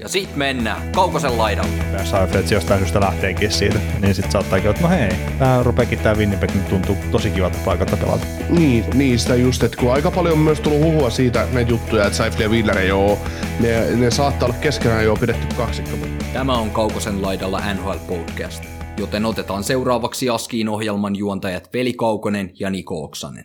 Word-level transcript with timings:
Ja 0.00 0.08
sit 0.08 0.36
mennään 0.36 0.92
Kaukosen 0.92 1.38
laidalle. 1.38 1.70
Jos 1.98 2.10
Seifert 2.10 2.50
jostain 2.50 2.80
syystä 2.80 3.00
lähteekin 3.00 3.50
siitä, 3.50 3.78
niin 4.00 4.14
sit 4.14 4.30
saattaakin, 4.30 4.70
että 4.70 4.82
no 4.82 4.88
hei, 4.88 5.10
tää 5.38 5.62
rupeekin 5.62 5.98
tää 5.98 6.14
Winnipeg 6.14 6.54
nyt 6.54 6.68
tuntuu 6.68 6.96
tosi 7.10 7.30
kivalta 7.30 7.58
paikalta 7.64 7.96
pelata. 7.96 8.26
Niin, 8.48 8.84
niin 8.94 9.18
sitä 9.18 9.34
just, 9.34 9.62
että 9.62 9.76
kun 9.76 9.92
aika 9.92 10.10
paljon 10.10 10.32
on 10.32 10.38
myös 10.38 10.60
tullut 10.60 10.82
huhua 10.82 11.10
siitä 11.10 11.46
näitä 11.52 11.70
juttuja, 11.70 12.04
että 12.04 12.16
Seifert 12.16 12.40
ja 12.40 12.48
Wheeler 12.48 12.78
ei 12.78 12.90
oo, 12.90 13.18
ne, 13.60 13.96
ne 13.96 14.10
saattaa 14.10 14.48
olla 14.48 14.58
keskenään 14.60 15.04
jo 15.04 15.16
pidetty 15.16 15.54
kaksikko. 15.56 15.96
Tämä 16.32 16.52
on 16.52 16.70
Kaukosen 16.70 17.22
laidalla 17.22 17.60
NHL 17.74 17.98
Podcast, 18.08 18.64
joten 18.98 19.24
otetaan 19.26 19.64
seuraavaksi 19.64 20.30
Askiin 20.30 20.68
ohjelman 20.68 21.16
juontajat 21.16 21.70
Veli 21.74 21.92
Kaukonen 21.92 22.50
ja 22.60 22.70
Niko 22.70 23.04
Oksanen. 23.04 23.44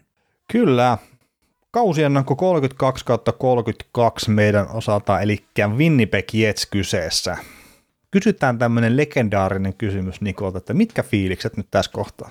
Kyllä, 0.52 0.98
kausiennakko 1.74 2.36
32 2.36 3.06
kautta 3.06 3.32
32 3.32 4.32
meidän 4.32 4.68
osalta, 4.70 5.20
eli 5.20 5.46
Winnipeg 5.76 6.34
Jets 6.34 6.66
kyseessä. 6.66 7.38
Kysytään 8.12 8.58
tämmöinen 8.58 8.98
legendaarinen 8.98 9.74
kysymys 9.74 10.22
Nikolta, 10.22 10.58
että 10.58 10.74
mitkä 10.74 11.04
fiilikset 11.04 11.58
nyt 11.58 11.68
tässä 11.72 11.92
kohtaa? 11.92 12.30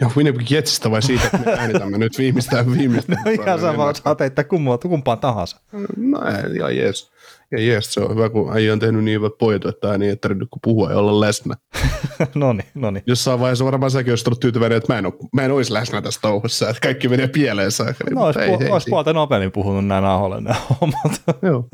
Ja 0.00 0.10
Winnipeg 0.16 0.50
Jetsistä 0.50 0.90
vai 0.90 1.02
siitä, 1.02 1.24
että 1.24 1.38
me 1.50 1.52
äänitämme 1.58 1.98
nyt 1.98 2.18
viimeistään 2.18 2.72
viimeistään? 2.78 3.22
No 3.24 3.30
ihan 3.30 3.60
sama, 3.60 3.94
saat 3.94 4.20
heittää 4.20 4.44
kumpaan 4.82 5.18
tahansa. 5.18 5.60
No 5.96 6.20
ihan 6.54 6.76
jees. 6.76 7.10
Ja 7.52 7.60
jees, 7.62 7.94
se 7.94 8.00
on 8.00 8.10
hyvä, 8.10 8.28
kun 8.28 8.52
äijä 8.52 8.72
on 8.72 8.78
tehnyt 8.78 9.04
niin 9.04 9.14
hyvät 9.14 9.32
pojat, 9.38 9.64
että 9.64 9.90
ääni 9.90 10.08
ei 10.08 10.16
tarvinnut 10.16 10.50
kuin 10.50 10.60
puhua 10.64 10.90
ja 10.90 10.98
olla 10.98 11.20
läsnä. 11.20 11.54
no 12.34 12.52
niin, 12.52 12.68
no 12.74 12.90
niin. 12.90 13.02
Jossain 13.06 13.40
vaiheessa 13.40 13.64
varmaan 13.64 13.90
säkin 13.90 14.12
olisit 14.12 14.26
ollut 14.28 14.40
tyytyväinen, 14.40 14.78
että 14.78 14.92
mä 14.92 14.98
en, 14.98 15.06
ole, 15.06 15.14
mä 15.32 15.42
en 15.42 15.52
olisi 15.52 15.72
läsnä 15.72 16.02
tässä 16.02 16.20
touhussa, 16.20 16.68
että 16.68 16.80
kaikki 16.80 17.08
menee 17.08 17.28
pieleen 17.28 17.70
saakka. 17.70 18.04
No 18.10 18.24
olisi, 18.24 18.40
pu- 18.40 18.72
olisi 18.72 18.90
puolta 18.90 19.12
nopeammin 19.12 19.52
puhunut 19.52 19.86
näin 19.86 20.04
aholle 20.04 20.40
nämä 20.40 20.56
hommat. 20.80 21.22
Joo. 21.42 21.68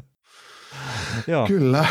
Joo. 1.26 1.46
Kyllä. 1.46 1.86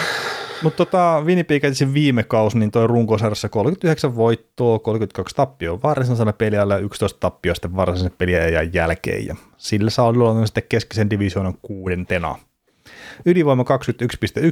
Mutta 0.63 0.77
tota, 0.77 1.21
Winnipegin 1.25 1.93
viime 1.93 2.23
kausi, 2.23 2.59
niin 2.59 2.71
toi 2.71 2.87
runkosarjassa 2.87 3.49
39 3.49 4.15
voittoa, 4.15 4.79
32 4.79 5.35
tappioa 5.35 5.81
varsinaisella 5.83 6.33
peliällä 6.33 6.73
ja 6.73 6.79
11 6.79 7.19
tappioa 7.19 7.55
sitten 7.55 7.75
varsinaisen 7.75 8.17
peliajan 8.17 8.73
jälkeen. 8.73 9.27
Ja 9.27 9.35
sillä 9.57 9.89
saa 9.89 10.05
olla 10.05 10.45
sitten 10.45 10.63
keskisen 10.69 11.09
divisioonan 11.09 11.53
kuudentena. 11.61 12.35
Ylivoima 13.25 13.63
21,1 13.63 13.67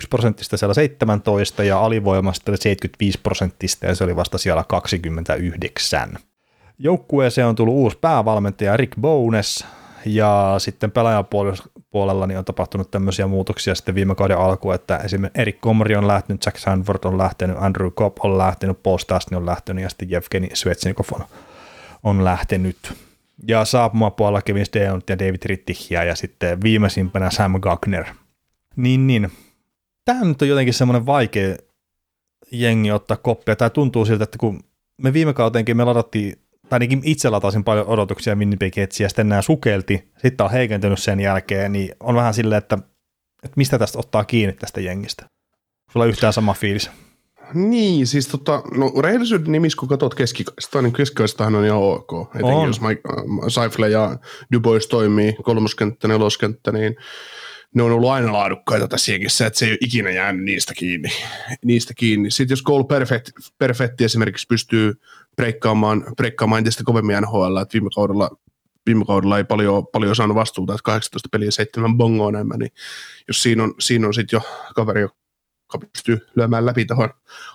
prosenttista 0.09 0.58
siellä 0.58 0.73
17 0.73 1.64
ja 1.64 1.80
alivoima 1.80 2.34
sitten 2.34 2.58
75 2.58 3.20
prosenttista 3.23 3.86
ja 3.86 3.95
se 3.95 4.03
oli 4.03 4.16
vasta 4.16 4.38
siellä 4.38 4.64
29. 4.68 6.18
Joukkueeseen 6.80 7.48
on 7.48 7.56
tullut 7.56 7.76
uusi 7.76 7.98
päävalmentaja 8.02 8.78
Rick 8.78 8.94
Bones 9.02 9.66
ja 10.06 10.56
sitten 10.58 10.92
pelaajapuolella 10.92 12.28
niin 12.28 12.38
on 12.38 12.45
tapahtunut 12.45 12.92
tämmöisiä 12.92 13.28
muutoksia 13.28 13.76
sitten 13.76 13.95
viime 13.95 14.16
kauden 14.16 14.38
alkuun, 14.38 14.75
että 14.75 14.98
esimerkiksi 14.98 15.42
Erik 15.42 15.62
Komri 15.62 15.96
on 15.96 16.08
lähtenyt, 16.08 16.46
Jack 16.46 16.58
Sanford 16.58 17.00
on 17.03 17.18
lähtenyt, 17.18 17.58
Andrew 17.59 17.92
Cobb 17.92 18.18
on 18.20 18.38
lähtenyt, 18.38 18.84
Paul 18.84 18.98
Stastny 18.98 19.38
on 19.38 19.46
lähtenyt 19.46 19.84
ja 19.84 19.90
sitten 19.90 20.09
Jevgeni 20.09 20.50
Svetsnikov 20.53 21.06
on, 21.12 21.25
on 22.03 22.23
lähtenyt. 22.23 22.94
Ja 23.48 23.66
saapumaan 23.66 24.12
puolella 24.12 24.42
Kevin 24.42 24.66
Steon 24.66 25.02
ja 25.09 25.20
David 25.20 25.42
Rittichia 25.46 26.03
ja 26.03 26.16
sitten 26.16 26.62
viimeisimpänä 26.62 27.30
Sam 27.30 27.59
Gagner– 27.62 28.06
niin, 28.76 29.08
niin. 29.08 29.32
Tämä 30.06 30.24
nyt 30.24 30.42
on 30.42 30.48
jotenkin 30.48 30.74
semmoinen 30.74 31.06
vaikea 31.06 31.56
jengi 32.52 32.92
ottaa 32.92 33.18
koppia. 33.18 33.56
Tämä 33.56 33.70
tuntuu 33.70 34.06
siltä, 34.06 34.24
että 34.24 34.38
kun 34.38 34.64
me 35.02 35.14
viime 35.14 35.34
kauteenkin 35.34 35.78
me 35.78 35.84
ladattiin, 35.84 36.36
tai 36.70 36.76
ainakin 36.76 37.02
itse 37.04 37.30
latasin 37.30 37.64
paljon 37.64 37.88
odotuksia 37.88 38.36
Winnipeg 38.36 38.78
ja 38.78 38.88
sitten 39.10 39.30
nämä 39.30 39.42
sukelti, 39.42 40.12
sitten 40.18 40.44
on 40.44 40.52
heikentynyt 40.52 41.00
sen 41.00 41.20
jälkeen, 41.20 41.72
niin 41.72 41.96
on 42.00 42.16
vähän 42.16 42.34
silleen, 42.34 42.58
että, 42.58 42.78
että 43.44 43.56
mistä 43.56 43.80
tästä 43.80 44.00
ottaa 44.00 44.24
kiinni 44.24 44.54
tästä 44.54 44.81
jengistä. 44.81 45.26
Sulla 45.92 46.04
on 46.04 46.10
yhtään 46.10 46.34
sama 46.34 46.54
fiilis. 46.54 46.90
Niin, 47.54 48.08
siis 48.08 48.28
tota, 48.28 48.64
no 48.78 49.02
rehellisyyden 49.02 49.52
nimissä, 49.52 49.78
kun 49.80 49.90
katsot 49.90 50.16
keskikaista, 50.16 50.81
niin 50.81 50.94
keskikaistahan 50.94 51.56
on 51.56 51.66
ihan 51.66 51.78
ok. 51.78 52.12
Etenkin 52.36 52.54
on. 52.54 52.68
jos 52.68 52.81
Mike, 52.81 53.02
äh, 53.10 53.24
Saifle 53.48 53.90
ja 53.90 54.18
Dubois 54.54 54.88
toimii 54.88 55.34
kolmoskenttä, 55.44 56.08
neloskenttä, 56.08 56.72
niin 56.72 56.96
ne 57.76 57.84
on 57.84 57.92
ollut 57.92 58.09
aina 58.09 58.34
laadukkaita 58.34 58.88
tässä 58.88 59.12
jengissä, 59.12 59.46
että 59.46 59.59
se 59.59 59.66
ei 59.66 59.72
ole 59.72 59.78
ikinä 59.82 60.09
jäänyt 60.09 60.44
niistä 60.44 60.74
kiinni. 60.74 61.09
Niistä 61.66 61.94
kiinni. 61.94 62.32
Sitten 62.32 62.52
jos 62.54 62.64
Goal 62.64 62.84
Perfect, 62.84 63.30
Perfect 63.58 64.02
esimerkiksi 64.02 64.48
pystyy 64.48 65.02
breikkaamaan, 65.36 66.04
breikkaamaan 66.16 66.60
entistä 66.60 66.84
kovemmin 66.84 67.16
NHL, 67.22 67.58
että 67.58 67.74
viime 67.74 67.90
kaudella, 67.96 68.30
viime 68.86 69.06
kaudella 69.06 69.38
ei 69.38 69.44
paljon, 69.44 69.88
paljon 69.88 70.16
saanut 70.16 70.36
vastuuta, 70.36 70.74
että 70.74 70.84
18 70.84 71.30
peliä 71.31 71.52
7 71.52 71.98
bongoa 71.98 72.30
enemmän, 72.30 72.60
niin 72.60 72.72
jos 73.28 73.44
siinä 73.44 73.64
on, 73.64 73.74
siinä 73.80 74.08
on 74.08 74.14
sitten 74.14 74.38
jo 74.38 74.42
kaveri, 74.76 75.02
joka 75.02 75.88
pystyy 75.94 76.20
lyömään 76.36 76.66
läpi 76.66 76.86
tuohon 76.86 77.10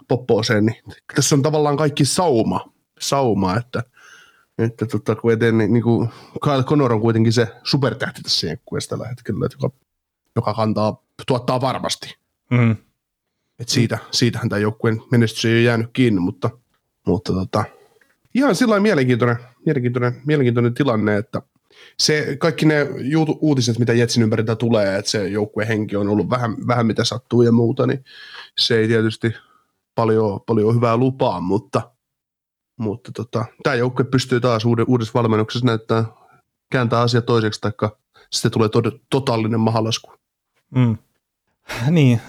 poppooseen, 0.08 0.66
niin 0.66 0.82
tässä 1.14 1.36
on 1.36 1.42
tavallaan 1.42 1.76
kaikki 1.76 2.04
sauma, 2.04 2.72
sauma 3.00 3.56
että, 3.56 3.82
että 4.58 4.86
tota, 4.86 5.14
kun 5.14 5.32
eteen, 5.32 5.58
niin, 5.58 5.72
niin 5.72 5.82
kuin 5.82 6.08
Kyle 6.42 6.62
Connor 6.62 6.92
on 6.92 7.00
kuitenkin 7.00 7.32
se 7.32 7.48
supertähti 7.64 8.22
tässä 8.22 8.46
jenkkuessa 8.46 8.90
tällä 8.90 9.08
hetkellä, 9.08 9.46
että 9.46 9.56
joka 9.62 9.85
kantaa, 10.42 11.02
tuottaa 11.26 11.60
varmasti. 11.60 12.14
Mm. 12.50 12.76
Et 13.58 13.68
siitä, 13.68 13.98
siitähän 14.10 14.48
tämä 14.48 14.60
joukkueen 14.60 15.02
menestys 15.10 15.44
ei 15.44 15.52
ole 15.52 15.62
jäänyt 15.62 15.90
kiinni, 15.92 16.20
mutta, 16.20 16.50
mutta 17.06 17.32
tota, 17.32 17.64
ihan 18.34 18.54
sillä 18.54 18.80
mielenkiintoinen, 18.80 19.36
mielenkiintoinen, 19.66 20.22
mielenkiintoinen 20.26 20.74
tilanne, 20.74 21.16
että 21.16 21.42
se, 21.98 22.36
kaikki 22.40 22.66
ne 22.66 22.88
uutiset, 23.40 23.78
mitä 23.78 23.92
Jetsin 23.92 24.22
ympäriltä 24.22 24.56
tulee, 24.56 24.98
että 24.98 25.10
se 25.10 25.28
joukkueen 25.28 25.68
henki 25.68 25.96
on 25.96 26.08
ollut 26.08 26.30
vähän, 26.30 26.56
vähän 26.66 26.86
mitä 26.86 27.04
sattuu 27.04 27.42
ja 27.42 27.52
muuta, 27.52 27.86
niin 27.86 28.04
se 28.58 28.78
ei 28.78 28.88
tietysti 28.88 29.34
paljon, 29.94 30.40
paljon 30.40 30.74
hyvää 30.74 30.96
lupaa, 30.96 31.40
mutta, 31.40 31.90
mutta 32.76 33.12
tota, 33.12 33.44
tämä 33.62 33.76
joukkue 33.76 34.04
pystyy 34.04 34.40
taas 34.40 34.64
uudessa 34.86 35.14
valmennuksessa 35.14 35.66
näyttää, 35.66 36.04
kääntää 36.70 37.00
asia 37.00 37.22
toiseksi, 37.22 37.60
taikka 37.60 37.98
sitten 38.30 38.50
tulee 38.50 38.68
tod- 38.68 38.98
totaalinen 39.10 39.60
mahalasku. 39.60 40.12
Mm. 40.70 40.98
Niin, 41.90 42.20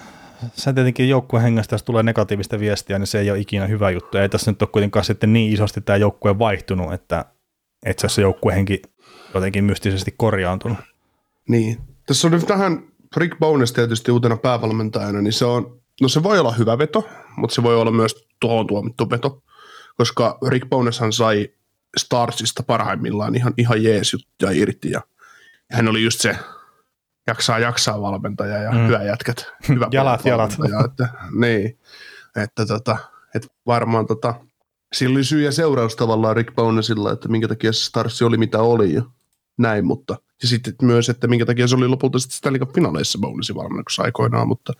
se 0.52 0.72
tietenkin 0.72 1.08
joukkueen 1.08 1.42
hengestä, 1.42 1.74
jos 1.74 1.82
tulee 1.82 2.02
negatiivista 2.02 2.60
viestiä, 2.60 2.98
niin 2.98 3.06
se 3.06 3.20
ei 3.20 3.30
ole 3.30 3.38
ikinä 3.38 3.66
hyvä 3.66 3.90
juttu. 3.90 4.18
Ei 4.18 4.28
tässä 4.28 4.50
nyt 4.50 4.62
ole 4.62 4.68
kuitenkaan 4.72 5.04
sitten 5.04 5.32
niin 5.32 5.52
isosti 5.52 5.80
tämä 5.80 5.96
joukkue 5.96 6.38
vaihtunut, 6.38 6.92
että, 6.92 7.24
että 7.86 8.08
se 8.08 8.22
joukkueen 8.22 8.56
henki 8.56 8.82
jotenkin 9.34 9.64
mystisesti 9.64 10.14
korjaantunut. 10.16 10.78
Niin. 11.48 11.78
Tässä 12.06 12.28
on 12.28 12.32
nyt 12.32 12.46
tähän 12.46 12.82
Rick 13.16 13.38
Bones 13.38 13.72
tietysti 13.72 14.10
uutena 14.10 14.36
päävalmentajana, 14.36 15.22
niin 15.22 15.32
se 15.32 15.44
on, 15.44 15.80
no 16.00 16.08
se 16.08 16.22
voi 16.22 16.38
olla 16.38 16.52
hyvä 16.52 16.78
veto, 16.78 17.08
mutta 17.36 17.54
se 17.54 17.62
voi 17.62 17.76
olla 17.76 17.90
myös 17.90 18.26
tuohon 18.40 18.66
tuomittu 18.66 19.10
veto, 19.10 19.42
koska 19.96 20.38
Rick 20.48 20.68
Boneshan 20.68 21.12
sai 21.12 21.48
Starsista 21.96 22.62
parhaimmillaan 22.62 23.34
ihan, 23.34 23.54
ihan 23.56 23.82
jees 23.82 24.12
juttuja 24.12 24.52
irti 24.52 24.90
ja 24.90 25.00
hän 25.70 25.88
oli 25.88 26.04
just 26.04 26.20
se 26.20 26.36
jaksaa 27.28 27.58
jaksaa 27.58 28.00
valmentaja 28.00 28.58
ja 28.58 28.72
mm. 28.72 28.86
hyvä 28.86 29.02
jätkät. 29.02 29.46
Hyvä 29.68 29.88
jalat, 29.92 30.24
jalat. 30.24 30.52
Että, 30.84 31.08
niin, 31.40 31.78
että, 32.36 32.66
tota, 32.66 32.96
että 33.34 33.48
varmaan 33.66 34.06
tota, 34.06 34.34
sillä 34.92 35.16
oli 35.16 35.24
syy 35.24 35.44
ja 35.44 35.52
seuraus 35.52 35.96
tavallaan 35.96 36.36
Rick 36.36 36.54
Bonesilla, 36.54 37.12
että 37.12 37.28
minkä 37.28 37.48
takia 37.48 37.72
se 37.72 37.84
Starsi 37.84 38.24
oli 38.24 38.36
mitä 38.36 38.58
oli 38.58 38.94
ja 38.94 39.02
näin, 39.58 39.86
mutta 39.86 40.16
ja 40.42 40.48
sitten 40.48 40.74
myös, 40.82 41.08
että 41.08 41.26
minkä 41.26 41.46
takia 41.46 41.66
se 41.66 41.76
oli 41.76 41.88
lopulta 41.88 42.18
sitten 42.18 42.36
Stanley 42.36 42.60
Cup-finaaleissa 42.60 43.18
Bonesin 43.20 43.56
valmennuksessa 43.56 44.02
aikoinaan, 44.02 44.48
mutta 44.48 44.72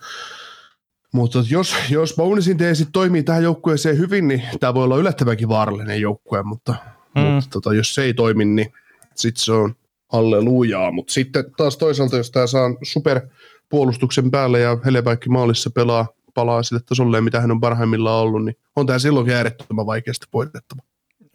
mutta 1.11 1.43
jos, 1.49 1.75
jos 1.89 2.13
Bonesin 2.17 2.57
teesit 2.57 2.89
toimii 2.91 3.23
tähän 3.23 3.43
joukkueeseen 3.43 3.97
hyvin, 3.97 4.27
niin 4.27 4.43
tämä 4.59 4.73
voi 4.73 4.83
olla 4.83 4.97
yllättävänkin 4.97 5.49
vaarallinen 5.49 6.01
joukkue, 6.01 6.43
mutta, 6.43 6.75
mm. 7.15 7.21
mutta 7.21 7.49
tota, 7.49 7.73
jos 7.73 7.95
se 7.95 8.03
ei 8.03 8.13
toimi, 8.13 8.45
niin 8.45 8.73
sitten 9.15 9.43
se 9.43 9.51
on 9.51 9.75
hallelujaa, 10.09 10.91
mutta 10.91 11.13
sitten 11.13 11.45
taas 11.57 11.77
toisaalta, 11.77 12.17
jos 12.17 12.31
tämä 12.31 12.47
saa 12.47 12.69
superpuolustuksen 12.83 14.31
päälle 14.31 14.59
ja 14.59 14.77
Helepäikki 14.85 15.29
maalissa 15.29 15.69
pelaa, 15.69 16.07
palaa 16.33 16.63
sille 16.63 16.81
tasolle, 16.85 17.21
mitä 17.21 17.41
hän 17.41 17.51
on 17.51 17.61
parhaimmillaan 17.61 18.23
ollut, 18.23 18.45
niin 18.45 18.55
on 18.75 18.85
tämä 18.85 18.99
silloinkin 18.99 19.35
äärettömän 19.35 19.85
vaikeasti 19.85 20.25
voitettava. 20.33 20.81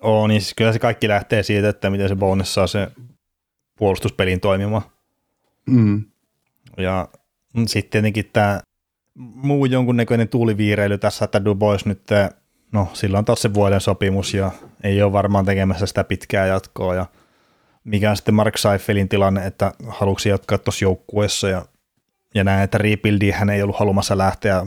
Oo, 0.03 0.27
niin 0.27 0.41
siis 0.41 0.55
kyllä 0.55 0.73
se 0.73 0.79
kaikki 0.79 1.09
lähtee 1.09 1.43
siitä, 1.43 1.69
että 1.69 1.91
miten 1.91 2.09
se 2.09 2.17
bonus 2.17 2.55
saa 2.55 2.67
se 2.67 2.89
puolustuspelin 3.79 4.41
toimimaan. 4.41 4.83
Mm. 5.67 6.05
Ja 6.77 7.09
sitten 7.67 7.91
tietenkin 7.91 8.31
tämä 8.33 8.61
muu 9.15 9.65
jonkunnäköinen 9.65 10.29
tuuliviireily 10.29 10.99
tässä, 10.99 11.25
että 11.25 11.45
Dubois 11.45 11.87
nyt, 11.87 12.03
no 12.73 12.89
sillä 12.93 13.19
on 13.19 13.25
taas 13.25 13.43
se 13.43 13.55
vuoden 13.55 13.81
sopimus 13.81 14.35
ja 14.35 14.51
ei 14.83 15.03
ole 15.03 15.13
varmaan 15.13 15.45
tekemässä 15.45 15.87
sitä 15.87 16.05
pitkää 16.05 16.47
jatkoa 16.47 16.95
ja– 16.95 17.07
mikä 17.85 18.11
on 18.11 18.17
sitten 18.17 18.35
Mark 18.35 18.59
Seifelin 18.59 19.09
tilanne, 19.09 19.47
että 19.47 19.73
haluksi 19.89 20.29
jatkaa 20.29 20.59
tuossa 20.59 20.85
joukkueessa 20.85 21.49
ja 21.49 21.65
ja 22.35 22.45
näin, 22.45 22.63
että 22.63 22.79
rebuildiin 22.79 23.35
hän 23.35 23.51
ei 23.51 23.63
ollut 23.63 23.79
halumassa 23.79 24.19
lähteä. 24.19 24.67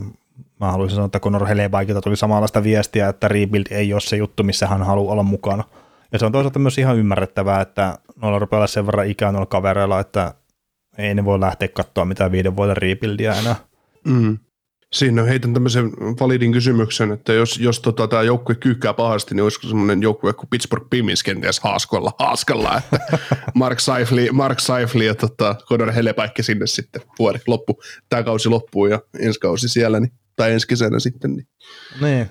Mä 0.59 0.71
haluaisin 0.71 0.95
sanoa, 0.95 1.05
että 1.05 1.19
Conor 1.19 1.47
Helebaikilta 1.47 2.01
tuli 2.01 2.17
samanlaista 2.17 2.63
viestiä, 2.63 3.09
että 3.09 3.27
rebuild 3.27 3.65
ei 3.71 3.93
ole 3.93 4.01
se 4.01 4.17
juttu, 4.17 4.43
missä 4.43 4.67
hän 4.67 4.83
haluaa 4.83 5.13
olla 5.13 5.23
mukana. 5.23 5.63
Ja 6.11 6.19
se 6.19 6.25
on 6.25 6.31
toisaalta 6.31 6.59
myös 6.59 6.77
ihan 6.77 6.97
ymmärrettävää, 6.97 7.61
että 7.61 7.97
noilla 8.21 8.39
rupeaa 8.39 8.57
olla 8.57 8.67
sen 8.67 8.85
verran 8.85 9.07
ikään 9.07 9.33
noilla 9.33 9.45
kavereilla, 9.45 9.99
että 9.99 10.33
ei 10.97 11.15
ne 11.15 11.25
voi 11.25 11.39
lähteä 11.39 11.67
katsoa 11.67 12.05
mitään 12.05 12.31
viiden 12.31 12.55
vuoden 12.55 12.77
rebuildia 12.77 13.33
enää. 13.33 13.55
Mm. 14.05 14.37
Siinä 14.93 15.23
heitän 15.23 15.53
tämmöisen 15.53 15.91
validin 16.19 16.51
kysymyksen, 16.51 17.11
että 17.11 17.33
jos, 17.33 17.59
jos 17.59 17.79
tota, 17.79 18.07
tämä 18.07 18.23
joukkue 18.23 18.55
kyykkää 18.55 18.93
pahasti, 18.93 19.35
niin 19.35 19.43
olisiko 19.43 19.67
semmoinen 19.67 20.01
joukkue 20.01 20.33
kuin 20.33 20.49
Pittsburgh 20.49 20.89
Pimins 20.89 21.23
kenties 21.23 21.59
haaskalla, 21.59 22.11
haaskalla 22.19 22.77
että 22.77 23.17
Mark 23.53 23.79
Seifli, 23.79 24.29
Mark 24.31 24.59
Seifli 24.59 25.05
ja 25.05 25.15
tota, 25.15 25.55
Conor 25.65 25.91
Helepäikki 25.91 26.43
sinne 26.43 26.67
sitten 26.67 27.01
vuoden 27.19 27.41
loppu, 27.47 27.79
tämä 28.09 28.23
kausi 28.23 28.49
loppuu 28.49 28.85
ja 28.85 29.01
ensi 29.19 29.39
kausi 29.39 29.69
siellä, 29.69 29.99
niin, 29.99 30.11
tai 30.35 30.51
ensi 30.51 30.67
kesänä 30.67 30.99
sitten. 30.99 31.33
Niin. 31.33 31.47
niin. 32.01 32.29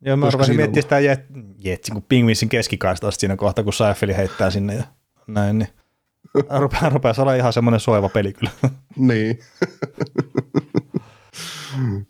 Joo, 0.00 0.16
mä 0.16 0.30
rupesin 0.30 0.56
miettimään 0.56 0.82
sitä 0.82 0.98
jet, 0.98 1.20
jetsin, 1.58 1.94
kun 1.94 2.02
Pingvinsin 2.08 2.48
keskikaista 2.48 3.10
siinä 3.10 3.36
kohta, 3.36 3.62
kun 3.62 3.72
Seifli 3.72 4.16
heittää 4.16 4.50
sinne 4.50 4.74
ja 4.74 4.84
näin, 5.26 5.58
niin 5.58 5.68
rupeaa, 6.60 6.88
rupeaa 6.88 7.14
olla 7.18 7.34
ihan 7.34 7.52
semmoinen 7.52 7.80
soiva 7.80 8.08
peli 8.08 8.32
kyllä. 8.32 8.50
niin. 8.96 9.38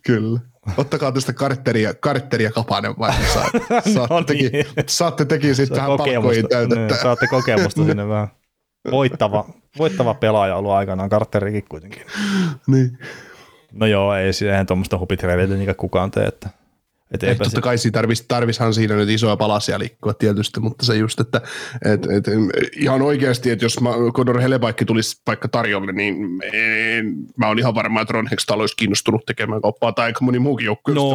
Kyllä. 0.06 0.40
Ottakaa 0.76 1.12
tästä 1.12 1.32
kartteria, 1.32 1.94
kartteria 1.94 2.50
kapanen 2.50 2.94
vai 2.98 3.12
saatte, 3.34 3.60
saatte, 3.92 4.14
no 4.14 4.22
teki, 4.22 4.48
niin. 4.48 4.66
saatte 4.86 5.24
teki 5.24 5.54
sitten 5.54 5.76
tähän 5.76 5.98
palkkoihin 5.98 6.48
täytettä. 6.48 6.94
Niin, 6.94 7.02
saatte 7.02 7.26
kokemusta 7.26 7.84
sinne 7.84 8.08
vähän. 8.08 8.28
Voittava, 8.90 9.48
voittava 9.78 10.14
pelaaja 10.14 10.56
ollut 10.56 10.72
aikanaan, 10.72 11.10
kartterikin 11.10 11.64
kuitenkin. 11.68 12.02
Niin. 12.66 12.98
No 13.72 13.86
joo, 13.86 14.14
ei 14.14 14.32
siihen 14.32 14.66
tuommoista 14.66 14.98
hupitreiliä 14.98 15.74
kukaan 15.74 16.10
tee, 16.10 16.24
että 16.24 16.48
et 17.14 17.22
ei 17.22 17.34
totta 17.34 17.60
kai 17.60 17.78
siinä 17.78 17.92
tarvis, 17.92 18.24
tarvishan 18.28 18.74
siinä 18.74 18.96
nyt 18.96 19.08
isoja 19.08 19.36
palasia 19.36 19.78
liikkua 19.78 20.14
tietysti, 20.14 20.60
mutta 20.60 20.86
se 20.86 20.96
just, 20.96 21.20
että 21.20 21.40
et, 21.84 22.06
et, 22.06 22.24
ihan 22.76 23.02
oikeasti, 23.02 23.50
että 23.50 23.64
jos 23.64 23.80
mä, 23.80 23.90
Conor 24.12 24.40
Helebaikki 24.40 24.84
tulisi 24.84 25.22
vaikka 25.26 25.48
tarjolle, 25.48 25.92
niin 25.92 26.42
en, 26.52 27.14
mä 27.36 27.48
oon 27.48 27.58
ihan 27.58 27.74
varma, 27.74 28.00
että 28.00 28.12
Ron 28.12 28.28
Hextall 28.30 28.60
olisi 28.60 28.76
kiinnostunut 28.76 29.26
tekemään 29.26 29.62
kauppaa, 29.62 29.92
tai 29.92 30.04
aika 30.04 30.24
moni 30.24 30.38
muukin 30.38 30.64
joukkue 30.64 30.94
no, 30.94 31.10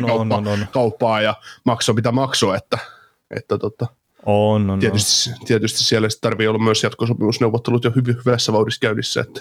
no, 0.00 0.06
kauppaa, 0.06 0.40
no, 0.40 0.50
no, 0.50 0.56
no. 0.56 0.66
kauppaa 0.72 1.20
ja 1.20 1.34
maksoi 1.64 1.94
mitä 1.94 2.12
maksoi, 2.12 2.56
että, 2.56 2.78
että 3.36 3.58
tota, 3.58 3.86
on, 4.26 4.70
on, 4.70 4.78
tietysti, 4.80 5.30
on. 5.30 5.46
tietysti 5.46 5.84
siellä 5.84 6.08
tarvii 6.20 6.46
olla 6.46 6.58
myös 6.58 6.82
jatkosopimusneuvottelut 6.82 7.84
jo 7.84 7.92
hyvin 7.96 8.16
hyvässä 8.26 8.52
vauhdissa 8.52 8.80
käynnissä, 8.80 9.20
että 9.20 9.40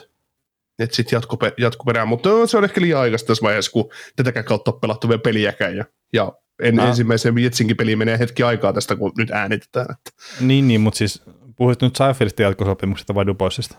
että 0.80 0.96
sitten 0.96 1.18
jatkope, 1.18 1.54
jatkoperään, 1.58 2.08
mutta 2.08 2.48
se 2.48 2.58
on 2.58 2.64
ehkä 2.64 2.82
liian 2.82 3.02
aikaista 3.02 3.28
tässä 3.28 3.44
vaiheessa, 3.44 3.72
kun 3.72 3.90
tätäkään 4.16 4.46
kautta 4.46 4.72
on 4.72 4.80
pelattu 4.80 5.10
vielä 5.10 5.22
peliäkään, 5.22 5.78
ja, 5.78 5.86
ja 6.14 6.34
en, 6.64 6.80
ah. 6.80 6.88
ensimmäisen 6.88 7.38
Jetsinkin 7.38 7.78
peli 7.78 7.96
menee 7.96 8.20
hetki 8.20 8.44
aikaa 8.44 8.74
tästä, 8.74 8.96
kun 8.96 9.12
nyt 9.18 9.32
äänitetään. 9.32 9.88
Että. 9.92 10.12
Niin, 10.40 10.68
niin, 10.68 10.82
mutta 10.82 10.98
siis 10.98 11.24
puhuit 11.56 11.82
nyt 11.82 11.96
Seifeldistä 11.96 12.44
jatkosopimuksesta 12.44 13.16
vai 13.16 13.26
Duboisista? 13.26 13.78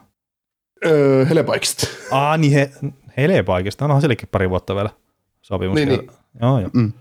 Öö, 0.84 1.24
Helepaikista. 1.24 1.86
Ah, 2.10 2.38
niin 2.38 2.52
he, 2.52 2.70
Helepaikista, 3.16 3.84
onhan 3.84 4.00
sillekin 4.00 4.28
pari 4.32 4.50
vuotta 4.50 4.74
vielä 4.74 4.90
sopimus. 5.42 5.74
Niin, 5.74 5.88
niin. 5.88 6.10
Joo, 6.40 6.60
joo. 6.60 6.70
Mm. 6.74 6.92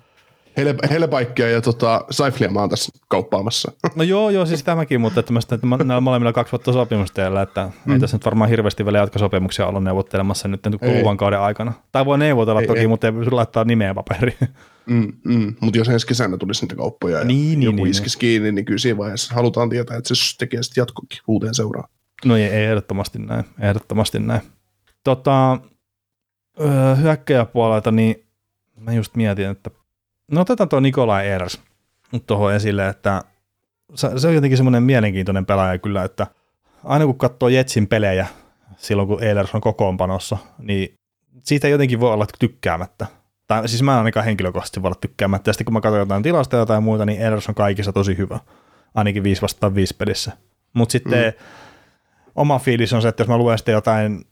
Hele, 0.58 0.76
Helepaikkia 0.90 1.50
ja 1.50 1.62
tota, 1.62 2.06
Saiflia 2.12 2.52
mä 2.52 2.60
oon 2.60 2.70
tässä 2.70 2.92
kauppaamassa. 3.08 3.72
No 3.96 4.04
joo, 4.04 4.30
joo, 4.30 4.46
siis 4.46 4.64
tämäkin, 4.64 5.02
mutta 5.02 5.20
että, 5.20 5.34
mä 5.34 5.42
sitä, 5.42 5.56
että 5.56 5.68
näillä 5.68 6.02
molemmilla 6.02 6.34
kaksi 6.34 6.52
vuotta 6.52 6.74
sopimusteella, 6.74 7.42
että 7.42 7.70
mm. 7.86 7.94
ei 7.94 8.00
tässä 8.00 8.18
nyt 8.18 8.26
varmaan 8.26 8.50
hirveästi 8.50 8.86
vielä 8.86 8.98
jatkosopimuksia 8.98 9.68
olla 9.68 9.80
neuvottelemassa 9.80 10.48
nyt 10.48 10.62
kuluvan 10.80 11.18
kauden 11.18 11.40
aikana. 11.40 11.74
Tai 11.92 12.06
voi 12.06 12.18
neuvotella 12.18 12.62
ei, 12.62 12.68
toki, 12.68 12.80
ei. 12.80 12.88
mutta 12.88 13.08
ei 13.08 13.14
pysty 13.14 13.32
laittaa 13.32 13.64
nimeä 13.64 13.94
paperiin. 13.94 14.38
Mm, 14.86 15.14
mm. 15.24 15.56
Mutta 15.60 15.78
jos 15.78 15.90
ensi 15.90 16.08
kesänä 16.08 16.38
tulisi 16.38 16.64
niitä 16.64 16.76
kauppoja 16.76 17.20
ja 17.20 17.26
niin, 17.26 17.64
joku 17.64 17.76
niin, 17.76 17.88
iskisi 17.88 18.16
niin. 18.16 18.20
kiinni, 18.20 18.52
niin 18.52 18.66
kyllä 18.66 18.78
siinä 18.78 18.98
vaiheessa 18.98 19.36
halutaan 19.36 19.70
tietää, 19.70 19.98
että 19.98 20.16
se 20.16 20.38
tekee 20.38 20.64
sitten 20.64 20.82
jatkokin 20.82 21.20
uuteen 21.28 21.54
seuraan. 21.54 21.90
No 22.26 22.38
ei 22.38 22.44
ehdottomasti 22.44 23.20
näin, 23.20 23.46
ehdottomasti 23.60 24.20
näin. 24.20 24.42
Tota, 25.04 25.60
öö, 26.62 26.96
hyökkäjäpuolelta, 26.96 27.92
niin 27.92 28.28
mä 28.80 28.94
just 28.94 29.16
mietin, 29.16 29.50
että 29.50 29.70
No 30.32 30.42
otetaan 30.42 30.70
tuo 30.70 30.80
Nikolai 30.80 31.28
Eers 31.28 31.62
tuohon 32.28 32.54
esille, 32.54 32.88
että 32.88 33.24
se 33.96 34.28
on 34.28 34.36
jotenkin 34.36 34.58
semmoinen 34.58 34.84
mielenkiintoinen 34.84 35.46
pelaaja 35.46 35.78
kyllä, 35.78 36.04
että 36.04 36.28
aina 36.84 37.06
kun 37.06 37.18
katsoo 37.18 37.50
Jetsin 37.50 37.88
pelejä 37.88 38.28
silloin, 38.78 39.08
kun 39.08 39.24
Ehlers 39.24 39.56
on 39.56 39.62
kokoonpanossa, 39.62 40.38
niin 40.58 40.96
siitä 41.44 41.68
jotenkin 41.68 42.00
voi 42.00 42.14
olla 42.14 42.26
tykkäämättä. 42.40 43.06
Tai 43.48 43.68
siis 43.68 43.84
mä 43.84 43.98
ainakaan 43.98 44.26
henkilökohtaisesti 44.26 44.82
voi 44.82 44.88
olla 44.88 45.00
tykkäämättä. 45.02 45.50
Ja 45.50 45.54
sitten 45.54 45.66
kun 45.66 45.74
mä 45.74 45.82
katson 45.82 46.00
jotain 46.00 46.24
tilastoja 46.24 46.66
tai 46.66 46.82
muuta, 46.82 47.06
niin 47.06 47.22
Ehlers 47.22 47.50
on 47.50 47.56
kaikissa 47.56 47.94
tosi 47.94 48.18
hyvä. 48.18 48.40
Ainakin 48.96 49.24
5 49.24 49.42
vastaan 49.42 49.76
5 49.76 49.96
pelissä. 49.96 50.32
Mutta 50.74 50.92
sitten 50.92 51.34
mm. 51.34 51.46
oma 52.36 52.60
fiilis 52.60 52.94
on 52.94 53.02
se, 53.02 53.08
että 53.08 53.22
jos 53.22 53.28
mä 53.28 53.38
luen 53.38 53.58
sitten 53.58 53.74
jotain 53.74 54.26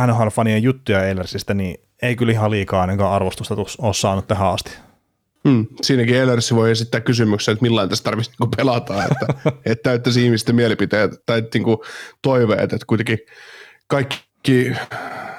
NHL-fanien 0.00 0.62
juttuja 0.62 1.06
Ehlersistä, 1.06 1.54
niin 1.54 1.80
ei 2.02 2.16
kyllä 2.16 2.32
ihan 2.32 2.50
liikaa 2.50 2.80
ainakaan 2.80 3.12
arvostusta 3.12 3.54
ole 3.78 3.94
saanut 3.94 4.28
tähän 4.28 4.52
asti. 4.52 4.70
Hmm. 5.48 5.66
Siinäkin 5.82 6.16
Ellersi 6.16 6.54
voi 6.54 6.70
esittää 6.70 7.00
kysymyksen, 7.00 7.52
että 7.52 7.62
millainen 7.62 7.88
tässä 7.88 8.04
tarvitsisi 8.04 8.36
niin 8.40 8.50
pelata, 8.56 9.04
että, 9.04 9.26
että 9.70 9.82
täyttäisi 9.82 10.24
ihmisten 10.24 10.54
mielipiteet 10.54 11.10
tai 11.26 11.42
niin 11.54 11.64
kuin 11.64 11.78
toiveet, 12.22 12.72
että 12.72 12.86
kuitenkin 12.86 13.18
kaikki, 13.86 14.72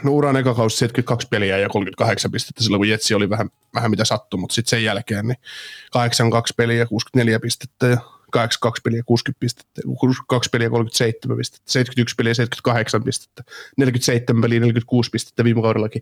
no 0.03 0.11
uran 0.11 0.37
eka 0.37 0.53
kausi 0.53 0.77
72 0.77 1.27
peliä 1.27 1.57
ja 1.57 1.69
38 1.69 2.31
pistettä 2.31 2.63
silloin, 2.63 2.79
kun 2.79 2.89
Jetsi 2.89 3.13
oli 3.13 3.29
vähän, 3.29 3.49
vähän 3.75 3.91
mitä 3.91 4.05
sattui, 4.05 4.39
mutta 4.39 4.53
sitten 4.53 4.69
sen 4.69 4.83
jälkeen 4.83 5.27
niin 5.27 5.37
82 5.91 6.53
peliä 6.57 6.77
ja 6.77 6.85
64 6.85 7.39
pistettä 7.39 7.87
ja 7.87 7.97
82 8.31 8.81
peliä 8.81 9.03
60 9.05 9.39
pistettä, 9.39 9.81
62 9.99 10.49
peliä 10.49 10.69
37 10.69 11.37
pistettä, 11.37 11.71
71 11.71 12.15
peliä 12.15 12.33
78 12.33 13.03
pistettä, 13.03 13.43
47 13.77 14.41
peliä 14.41 14.59
46 14.59 15.09
pistettä 15.09 15.43
viime 15.43 15.61
kaudellakin. 15.61 16.01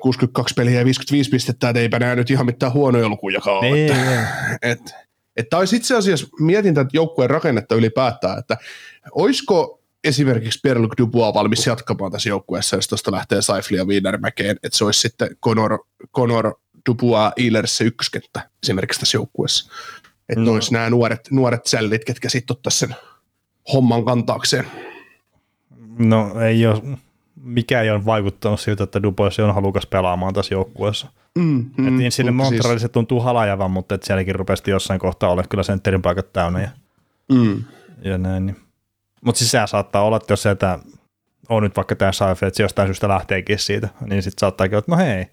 62 0.00 0.54
peliä 0.54 0.78
ja 0.78 0.84
55 0.84 1.30
pistettä, 1.30 1.68
että 1.68 1.80
eipä 1.80 1.98
nämä 1.98 2.14
nyt 2.14 2.30
ihan 2.30 2.46
mitään 2.46 2.72
huonoja 2.72 3.08
lukuja 3.08 3.40
ole. 3.46 3.66
Ei, 3.66 3.86
että, 3.86 4.58
että, 4.62 4.94
että 5.36 5.58
olisi 5.58 5.76
itse 5.76 5.96
asiassa 5.96 6.26
mietintä 6.40 6.86
joukkueen 6.92 7.30
rakennetta 7.30 7.74
ylipäätään, 7.74 8.38
että 8.38 8.56
olisiko 9.12 9.80
esimerkiksi 10.04 10.60
Pierre-Luc 10.62 10.92
Dubois 10.98 11.34
valmis 11.34 11.66
jatkamaan 11.66 12.12
tässä 12.12 12.28
joukkueessa, 12.28 12.76
jos 12.76 12.88
tuosta 12.88 13.12
lähtee 13.12 13.42
Saifli 13.42 13.76
ja 13.76 13.84
Wienermäkeen, 13.84 14.56
että 14.62 14.78
se 14.78 14.84
olisi 14.84 15.00
sitten 15.00 15.36
Conor, 15.44 15.78
Conor 16.14 16.54
Dubois 16.88 17.32
Eilers 17.36 17.76
se 17.76 17.84
ykköskenttä 17.84 18.50
esimerkiksi 18.62 19.00
tässä 19.00 19.16
joukkueessa. 19.16 19.72
Että 20.28 20.40
no. 20.40 20.52
olisi 20.52 20.72
nämä 20.72 20.90
nuoret, 20.90 21.28
nuoret 21.30 21.66
sällit, 21.66 22.04
ketkä 22.04 22.28
sitten 22.28 22.54
ottaisivat 22.54 22.90
sen 22.90 23.06
homman 23.72 24.04
kantaakseen. 24.04 24.66
No 25.98 26.40
ei 26.40 26.66
ole 26.66 26.82
mikä 27.44 27.80
ei 27.80 27.90
ole 27.90 28.04
vaikuttanut 28.04 28.60
siltä, 28.60 28.84
että 28.84 29.02
Dubois 29.02 29.40
on 29.40 29.54
halukas 29.54 29.86
pelaamaan 29.86 30.34
tässä 30.34 30.54
joukkueessa. 30.54 31.06
Mm, 31.38 31.70
mm, 31.76 31.88
et 31.88 31.94
niin 31.94 32.12
sille 32.12 32.30
Montrealissa 32.30 32.78
siis... 32.78 32.92
tuntuu 32.92 33.20
halajavan, 33.20 33.70
mutta 33.70 33.94
et 33.94 34.02
sielläkin 34.02 34.34
rupesi 34.34 34.70
jossain 34.70 35.00
kohtaa 35.00 35.30
olla 35.30 35.42
kyllä 35.42 35.62
sentterin 35.62 36.02
paikat 36.02 36.32
täynnä 36.32 36.60
ja, 36.60 36.68
mm. 37.32 37.64
ja 38.04 38.18
näin. 38.18 38.46
Niin. 38.46 38.56
Mutta 39.24 39.38
siis 39.38 39.70
saattaa 39.70 40.02
olla, 40.02 40.16
että 40.16 40.32
jos 40.32 40.42
sieltä 40.42 40.78
on 41.48 41.62
nyt 41.62 41.76
vaikka 41.76 41.96
tämä 41.96 42.12
Saife, 42.12 42.46
että 42.46 42.56
se 42.56 42.62
jostain 42.62 42.88
syystä 42.88 43.08
lähteekin 43.08 43.58
siitä, 43.58 43.88
niin 44.06 44.22
sitten 44.22 44.40
saattaakin 44.40 44.74
olla, 44.74 44.78
että 44.78 44.92
no 44.92 44.96
hei, 44.98 45.26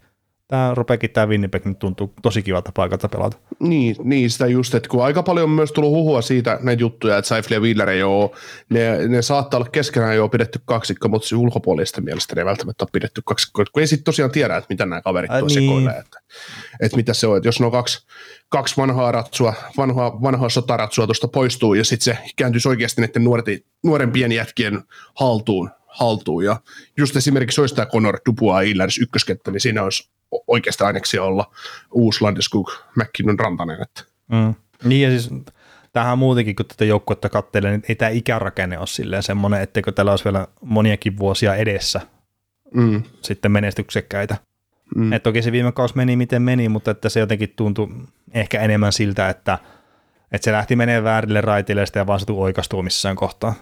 tämä 0.48 0.74
rupeakin 0.74 1.10
tämä 1.10 1.26
Winnipeg 1.26 1.64
nyt 1.64 1.78
tuntuu 1.78 2.14
tosi 2.22 2.42
kivalta 2.42 2.72
paikalta 2.74 3.08
pelata. 3.08 3.36
Niin, 3.60 3.96
niin, 4.04 4.30
sitä 4.30 4.46
just, 4.46 4.74
että 4.74 4.88
kun 4.88 5.04
aika 5.04 5.22
paljon 5.22 5.44
on 5.44 5.50
myös 5.50 5.72
tullut 5.72 5.90
huhua 5.90 6.22
siitä 6.22 6.58
näitä 6.62 6.80
juttuja, 6.80 7.18
että 7.18 7.28
Seifel 7.28 7.52
ja 7.52 7.60
Wheeler 7.60 7.88
ei 7.88 8.02
ole, 8.02 8.30
ne, 8.70 9.08
ne 9.08 9.22
saattaa 9.22 9.58
olla 9.58 9.70
keskenään 9.70 10.16
jo 10.16 10.28
pidetty 10.28 10.60
kaksikko, 10.64 11.08
mutta 11.08 11.28
se 11.28 11.36
ulkopuolista 11.36 12.00
mielestä 12.00 12.34
ne 12.34 12.40
ei 12.40 12.46
välttämättä 12.46 12.84
ole 12.84 12.90
pidetty 12.92 13.22
kaksikko, 13.24 13.64
kun 13.72 13.80
ei 13.80 13.86
sitten 13.86 14.04
tosiaan 14.04 14.30
tiedä, 14.30 14.56
että 14.56 14.66
mitä 14.70 14.86
nämä 14.86 15.02
kaverit 15.02 15.30
tuo 15.38 15.48
niin. 15.48 15.88
että, 15.88 16.20
että 16.80 16.96
mitä 16.96 17.14
se 17.14 17.26
on, 17.26 17.36
että 17.36 17.48
jos 17.48 17.60
ne 17.60 17.66
on 17.66 17.72
kaksi, 17.72 18.06
kaksi 18.48 18.76
vanhaa 18.76 19.12
ratsua, 19.12 19.54
vanhaa, 19.76 20.22
vanhaa 20.22 20.48
sotaratsua 20.48 21.06
tuosta 21.06 21.28
poistuu 21.28 21.74
ja 21.74 21.84
sitten 21.84 22.04
se 22.04 22.18
kääntyisi 22.36 22.68
oikeasti 22.68 23.00
näiden 23.00 23.24
nuorti, 23.24 23.66
nuorempien 23.84 24.32
jätkien 24.32 24.82
haltuun, 25.14 25.70
haltuun. 25.86 26.44
Ja 26.44 26.56
just 26.96 27.16
esimerkiksi 27.16 27.60
olisi 27.60 27.74
tämä 27.74 27.86
Conor 27.86 28.18
Dubois 28.26 28.66
Eilers 28.66 28.98
ykköskenttä, 28.98 29.50
niin 29.50 29.60
siinä 29.60 29.82
olisi 29.82 30.12
oikeastaan 30.46 30.86
aineksi 30.86 31.18
olla 31.18 31.50
uusi 31.92 32.20
Landeskog 32.20 32.70
McKinnon 32.96 33.38
Rantanen. 33.38 33.82
Että. 33.82 34.04
Mm. 34.32 34.54
Niin 34.84 35.02
ja 35.02 35.20
siis 35.20 35.30
tähän 35.92 36.18
muutenkin, 36.18 36.56
kun 36.56 36.66
tätä 36.66 36.84
joukkuetta 36.84 37.28
katselee, 37.28 37.70
niin 37.70 37.82
ei 37.88 37.94
tämä 37.94 38.08
ikärakenne 38.08 38.78
ole 38.78 38.86
silleen 38.86 39.22
semmoinen, 39.22 39.60
etteikö 39.60 39.92
tällä 39.92 40.10
olisi 40.10 40.24
vielä 40.24 40.46
moniakin 40.60 41.18
vuosia 41.18 41.54
edessä 41.54 42.00
mm. 42.74 43.02
sitten 43.22 43.52
menestyksekkäitä. 43.52 44.36
Mm. 44.96 45.12
Et 45.12 45.22
toki 45.22 45.42
se 45.42 45.52
viime 45.52 45.72
kausi 45.72 45.96
meni 45.96 46.16
miten 46.16 46.42
meni, 46.42 46.68
mutta 46.68 46.90
että 46.90 47.08
se 47.08 47.20
jotenkin 47.20 47.52
tuntui 47.56 47.88
ehkä 48.32 48.60
enemmän 48.60 48.92
siltä, 48.92 49.28
että, 49.28 49.58
että 50.32 50.44
se 50.44 50.52
lähti 50.52 50.76
menemään 50.76 51.04
väärille 51.04 51.40
raiteille 51.40 51.82
ja 51.82 51.86
sitten 51.86 52.06
vaan 52.06 52.20
se 52.20 52.26
oikastuu 52.32 52.82
missään 52.82 53.16
kohtaa. 53.16 53.54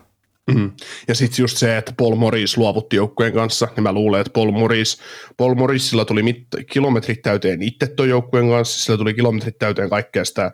Mm. 0.54 0.70
Ja 1.09 1.14
sitten 1.14 1.42
just 1.42 1.56
se, 1.56 1.76
että 1.76 1.92
Paul 1.97 2.14
Morris 2.14 2.56
luovutti 2.56 2.97
joukkueen 2.97 3.32
kanssa, 3.32 3.68
niin 3.76 3.82
mä 3.82 3.92
luulen, 3.92 4.20
että 4.20 4.32
Paul 4.32 4.50
Morris, 4.50 4.99
Paul 5.37 5.54
Morrisilla 5.54 6.04
tuli 6.04 6.23
mit- 6.23 6.47
kilometrit 6.73 7.23
täyteen 7.23 7.62
itse 7.62 7.87
tuon 7.87 8.09
joukkueen 8.09 8.49
kanssa, 8.49 8.85
sillä 8.85 8.99
tuli 8.99 9.14
kilometrit 9.14 9.59
täyteen 9.59 9.90
kaikkea 9.90 10.25
sitä 10.25 10.52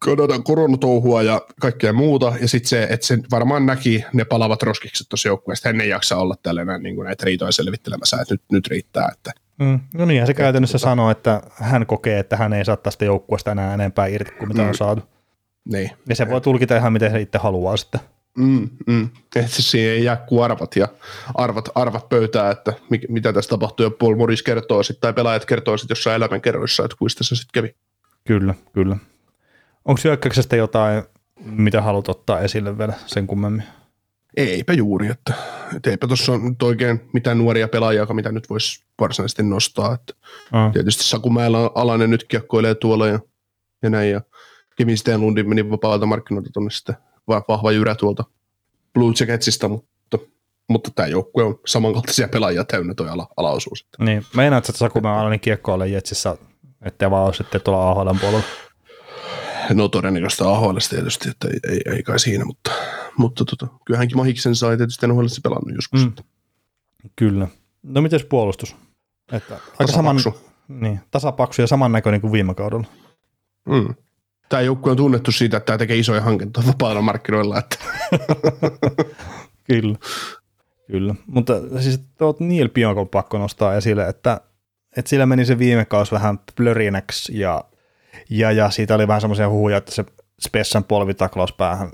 Kanadan 0.00 0.44
koronatouhua 0.44 1.22
ja 1.22 1.40
kaikkea 1.60 1.92
muuta, 1.92 2.32
ja 2.40 2.48
sitten 2.48 2.68
se, 2.68 2.82
että 2.90 3.06
se 3.06 3.18
varmaan 3.30 3.66
näki 3.66 4.04
ne 4.12 4.24
palavat 4.24 4.62
roskikset 4.62 5.06
tuossa 5.08 5.28
joukkueessa, 5.28 5.68
hän 5.68 5.80
ei 5.80 5.88
jaksa 5.88 6.16
olla 6.16 6.34
tällainen 6.42 6.82
niin 6.82 6.96
näitä 7.04 7.24
riitoja 7.24 7.52
selvittelemässä, 7.52 8.18
että 8.20 8.34
nyt, 8.34 8.42
nyt 8.52 8.66
riittää. 8.66 9.08
Että. 9.12 9.30
Mm. 9.58 9.80
No 9.94 10.04
niin, 10.04 10.26
se 10.26 10.34
käytännössä 10.34 10.78
tota... 10.78 10.90
sanoo, 10.90 11.10
että 11.10 11.42
hän 11.54 11.86
kokee, 11.86 12.18
että 12.18 12.36
hän 12.36 12.52
ei 12.52 12.64
saa 12.64 12.76
tästä 12.76 13.04
joukkueesta 13.04 13.52
enää 13.52 13.74
enempää 13.74 14.06
irti 14.06 14.32
kuin 14.32 14.48
mitä 14.48 14.62
mm. 14.62 14.68
on 14.68 14.74
saatu. 14.74 15.02
Niin. 15.64 15.90
Ja 16.08 16.16
se 16.16 16.28
voi 16.28 16.40
tulkita 16.40 16.76
ihan 16.76 16.92
miten 16.92 17.10
se 17.10 17.20
itse 17.20 17.38
haluaa 17.38 17.76
sitten. 17.76 18.00
Mm, 18.38 18.70
mm. 18.86 19.08
Että 19.36 19.62
siihen 19.62 19.92
ei 19.92 20.04
jää 20.04 20.16
kuin 20.16 20.44
arvat 20.44 20.76
ja 20.76 20.88
arvat, 21.34 21.68
arvat 21.74 22.08
pöytää, 22.08 22.50
että 22.50 22.72
mitä 23.08 23.32
tässä 23.32 23.48
tapahtuu. 23.48 23.84
Ja 23.86 23.90
Paul 23.90 24.16
Morris 24.16 24.42
kertoo 24.42 24.82
sitten, 24.82 25.00
tai 25.00 25.12
pelaajat 25.12 25.44
kertoo 25.44 25.76
sitten 25.76 25.92
jossain 25.92 26.16
elämänkerroissa, 26.16 26.84
että 26.84 26.96
kuista 26.98 27.24
se 27.24 27.36
sitten 27.36 27.62
kävi. 27.62 27.74
Kyllä, 28.26 28.54
kyllä. 28.72 28.96
Onko 29.84 30.00
hyökkäyksestä 30.04 30.56
jotain, 30.56 31.02
mitä 31.44 31.82
haluat 31.82 32.08
ottaa 32.08 32.40
esille 32.40 32.78
vielä 32.78 32.92
sen 33.06 33.26
kummemmin? 33.26 33.62
Eipä 34.36 34.72
juuri, 34.72 35.08
että, 35.08 35.34
että 35.76 35.90
eipä 35.90 36.06
tuossa 36.06 36.32
ole 36.32 36.40
oikein 36.62 37.00
mitään 37.12 37.38
nuoria 37.38 37.68
pelaajia, 37.68 38.06
mitä 38.06 38.32
nyt 38.32 38.50
voisi 38.50 38.84
varsinaisesti 39.00 39.42
nostaa. 39.42 39.94
Että 39.94 40.14
mm. 40.52 40.72
Tietysti 40.72 41.04
Sakumäellä 41.04 41.70
Alanen 41.74 42.10
nyt 42.10 42.24
kiekkoilee 42.24 42.74
tuolla 42.74 43.06
ja, 43.06 43.20
ja 43.82 43.90
näin, 43.90 44.10
ja 44.10 44.20
Kevin 44.76 44.98
Stenlundin 44.98 45.48
meni 45.48 45.70
vapaalta 45.70 46.06
markkinoilta 46.06 46.50
tuonne 46.52 46.70
sitten 46.70 46.96
vahva 47.28 47.72
jyrä 47.72 47.94
tuolta 47.94 48.24
Blue 48.94 49.12
Jacketsista, 49.20 49.68
mutta, 49.68 50.18
mutta 50.68 50.90
tämä 50.90 51.08
joukkue 51.08 51.44
on 51.44 51.58
samankaltaisia 51.66 52.28
pelaajia 52.28 52.64
täynnä 52.64 52.94
tuo 52.94 53.06
ala, 53.06 53.28
alaosuus. 53.36 53.86
Niin, 53.98 54.26
meinaat, 54.36 54.68
että 54.68 54.78
Sakumäellä 54.78 55.20
Alanen 55.20 55.40
kiekkoille 55.40 55.88
Jetsissä, 55.88 56.36
ettei 56.82 57.10
vaan 57.10 57.24
ole 57.24 57.34
sitten 57.34 57.60
tuolla 57.60 57.90
AHL 57.90 58.10
puolella? 58.20 58.44
No 59.74 59.88
todennäköistä 59.88 60.48
AHL 60.48 60.76
tietysti, 60.90 61.28
että 61.28 61.48
ei, 61.48 61.72
ei, 61.72 61.94
ei 61.96 62.02
kai 62.02 62.18
siinä, 62.18 62.44
mutta, 62.44 62.70
mutta 63.16 63.44
tota, 63.44 63.66
kyllä 63.84 63.98
hänkin 63.98 64.16
mahiksen 64.16 64.56
sai 64.56 64.76
tietysti 64.76 65.06
NHL 65.06 65.26
pelannut 65.42 65.74
joskus. 65.74 66.04
Mm. 66.04 66.12
Kyllä. 67.16 67.48
No 67.82 68.00
miten 68.00 68.20
puolustus? 68.28 68.76
Että 69.32 69.58
aika 69.78 69.92
saman, 69.92 70.16
niin, 70.68 71.00
tasapaksu 71.10 71.62
ja 71.62 71.66
samannäköinen 71.66 72.20
kuin 72.20 72.32
viime 72.32 72.54
kaudella. 72.54 72.86
Mm. 73.68 73.94
Tämä 74.52 74.62
joukkue 74.62 74.90
on 74.90 74.96
tunnettu 74.96 75.32
siitä, 75.32 75.56
että 75.56 75.66
tämä 75.66 75.78
tekee 75.78 75.96
isoja 75.96 76.20
hankintoja 76.20 76.66
vapailla 76.66 77.02
markkinoilla. 77.02 77.58
Että. 77.58 77.76
Kyllä. 79.68 79.96
Kyllä. 80.86 81.14
Mutta 81.26 81.52
siis 81.80 82.00
tuot 82.18 82.40
Neil 82.40 82.68
Pionkon 82.68 83.08
pakko 83.08 83.38
nostaa 83.38 83.74
esille, 83.74 84.08
että, 84.08 84.40
että 84.96 85.08
sillä 85.08 85.26
meni 85.26 85.44
se 85.44 85.58
viime 85.58 85.84
kausi 85.84 86.12
vähän 86.12 86.38
plörinäksi 86.56 87.38
ja 87.38 87.64
ja, 88.30 88.52
ja 88.52 88.70
siitä 88.70 88.94
oli 88.94 89.08
vähän 89.08 89.20
semmoisia 89.20 89.48
huhuja, 89.48 89.76
että 89.76 89.92
se 89.92 90.04
Spessan 90.40 90.84
polvitaklaus 90.84 91.52
päähän, 91.52 91.90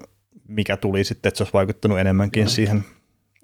mikä 0.48 0.76
tuli 0.76 1.04
sitten, 1.04 1.28
että 1.28 1.38
se 1.38 1.42
olisi 1.42 1.52
vaikuttanut 1.52 1.98
enemmänkin 1.98 2.44
mm. 2.44 2.48
siihen 2.48 2.84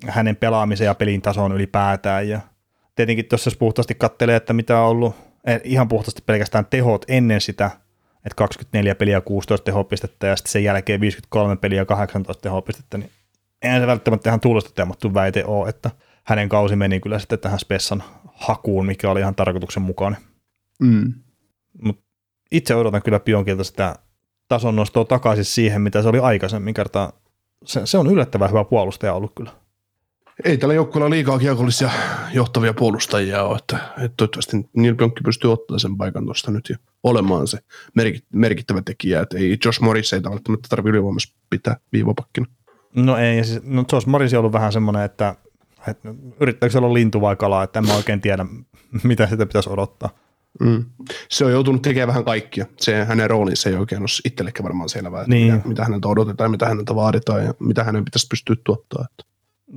hänen 0.06 0.37
pelaamiseen 0.37 0.87
ja 0.87 0.94
pelin 0.94 1.23
tasoon 1.23 1.52
ylipäätään. 1.52 2.28
Ja 2.28 2.40
tietenkin 2.94 3.25
tuossa 3.25 3.49
jos 3.49 3.56
puhtaasti 3.56 3.94
katselee, 3.94 4.37
että 4.37 4.52
mitä 4.52 4.80
on 4.80 4.87
ollut, 4.87 5.16
eh, 5.47 5.61
ihan 5.64 5.88
puhtaasti 5.88 6.23
pelkästään 6.26 6.66
tehot 6.66 7.04
ennen 7.09 7.40
sitä, 7.40 7.71
että 8.25 8.37
24 8.37 8.95
peliä 8.95 9.21
16 9.21 9.64
tehopistettä 9.64 10.26
ja 10.26 10.37
sitten 10.37 10.52
sen 10.52 10.64
jälkeen 10.64 11.00
53 11.00 11.57
peliä 11.57 11.85
18 11.85 12.43
tehopistettä, 12.43 12.99
niin 12.99 13.11
eihän 13.62 13.81
se 13.81 13.87
välttämättä 13.87 14.31
ihan 14.31 14.40
tuulosta 14.40 14.71
teemattu 14.75 15.14
väite 15.14 15.45
ole, 15.45 15.69
että 15.69 15.90
hänen 16.25 16.49
kausi 16.49 16.76
meni 16.76 17.00
kyllä 17.00 17.19
sitten 17.19 17.38
tähän 17.38 17.59
Spessan 17.59 18.02
hakuun, 18.35 18.87
mikä 18.87 19.11
oli 19.11 19.21
ihan 19.21 19.35
tarkoituksenmukainen. 19.35 20.21
Mm. 20.81 21.14
Mutta 21.83 22.02
itse 22.52 22.75
odotan 22.75 23.02
kyllä 23.02 23.21
Pionkilta 23.21 23.64
sitä 23.64 23.97
tason 24.49 24.76
nostoa 24.76 25.04
takaisin 25.04 25.45
siihen, 25.45 25.83
mitä 25.83 26.02
se 26.02 26.09
oli 26.09 26.19
aikaisemmin 26.19 26.75
kertaa. 26.75 27.12
Se, 27.64 27.81
se 27.85 27.99
on 27.99 28.11
yllättävän 28.11 28.50
hyvä 28.50 28.64
puolustaja 28.64 29.14
ollut 29.14 29.33
kyllä. 29.37 29.50
Ei 30.45 30.59
tällä 30.59 30.75
joukkueella 30.75 31.11
liikaa 31.11 31.38
kiekollisia 31.38 31.90
johtavia 32.33 32.75
puolustajia 32.75 33.43
ole, 33.43 33.57
että, 33.57 33.78
että 33.97 34.14
toivottavasti 34.16 34.57
Neil 34.76 34.95
Pionkki 34.95 35.21
pystyy 35.25 35.52
ottaa 35.52 35.78
sen 35.78 35.97
paikan 35.97 36.25
tuosta 36.25 36.50
nyt 36.50 36.69
ja 36.69 36.76
olemaan 37.04 37.46
se 37.46 37.58
merkittävä 38.32 38.82
tekijä, 38.82 39.20
että 39.20 39.38
ei 39.38 39.58
Josh 39.64 39.80
Morris 39.80 40.12
ei 40.12 40.23
välttämättä 40.23 40.68
tarvitse 40.68 40.90
ylivoimassa 40.90 41.34
pitää 41.50 41.76
viivapakkina. 41.92 42.46
No 42.94 43.16
ei, 43.16 43.44
siis, 43.44 43.61
no 43.64 43.84
Josh 43.92 44.06
Morris 44.06 44.34
on 44.34 44.38
ollut 44.38 44.52
vähän 44.52 44.73
semmoinen, 44.73 45.02
että, 45.02 45.34
että 45.88 46.14
yrittääkö 46.40 46.73
se 46.73 46.78
olla 46.78 46.94
lintu 46.94 47.20
vai 47.20 47.37
kala, 47.37 47.62
että 47.62 47.78
en 47.78 47.87
mä 47.87 47.94
oikein 47.94 48.20
tiedä, 48.20 48.46
mitä 49.02 49.26
sitä 49.26 49.46
pitäisi 49.46 49.70
odottaa. 49.70 50.11
Mm. 50.61 50.84
Se 51.28 51.44
on 51.44 51.52
joutunut 51.52 51.82
tekemään 51.82 52.08
vähän 52.08 52.25
kaikkia. 52.25 52.66
Se 52.80 53.04
hänen 53.04 53.30
roolinsa 53.30 53.68
ei 53.68 53.76
oikein 53.76 54.02
ole 54.02 54.08
itsellekään 54.25 54.64
varmaan 54.64 54.88
selvää, 54.88 55.25
niin. 55.26 55.54
mitä, 55.54 55.68
mitä 55.68 55.84
häneltä 55.84 56.08
odotetaan, 56.08 56.50
mitä 56.50 56.66
häneltä 56.66 56.94
vaaditaan 56.94 57.44
ja 57.44 57.54
mitä 57.58 57.84
hänen 57.84 58.04
pitäisi 58.04 58.26
pystyä 58.30 58.56
tuottaa. 58.64 59.06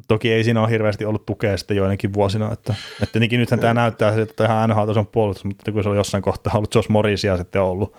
Toki 0.07 0.31
ei 0.31 0.43
siinä 0.43 0.61
ole 0.61 0.69
hirveästi 0.69 1.05
ollut 1.05 1.25
tukea 1.25 1.57
sitten 1.57 1.77
joidenkin 1.77 2.13
vuosina, 2.13 2.53
että, 2.53 2.75
että 3.03 3.19
nythän 3.19 3.59
tämä 3.59 3.73
näyttää 3.73 4.21
että 4.21 4.45
ihan 4.45 4.69
NHL-tason 4.69 5.07
puolustus, 5.07 5.45
mutta 5.45 5.71
kun 5.71 5.83
se 5.83 5.89
on 5.89 5.95
jossain 5.95 6.23
kohtaa 6.23 6.53
ollut 6.55 6.75
Josh 6.75 6.89
Morrisia 6.89 7.37
sitten 7.37 7.61
on 7.61 7.67
ollut 7.67 7.97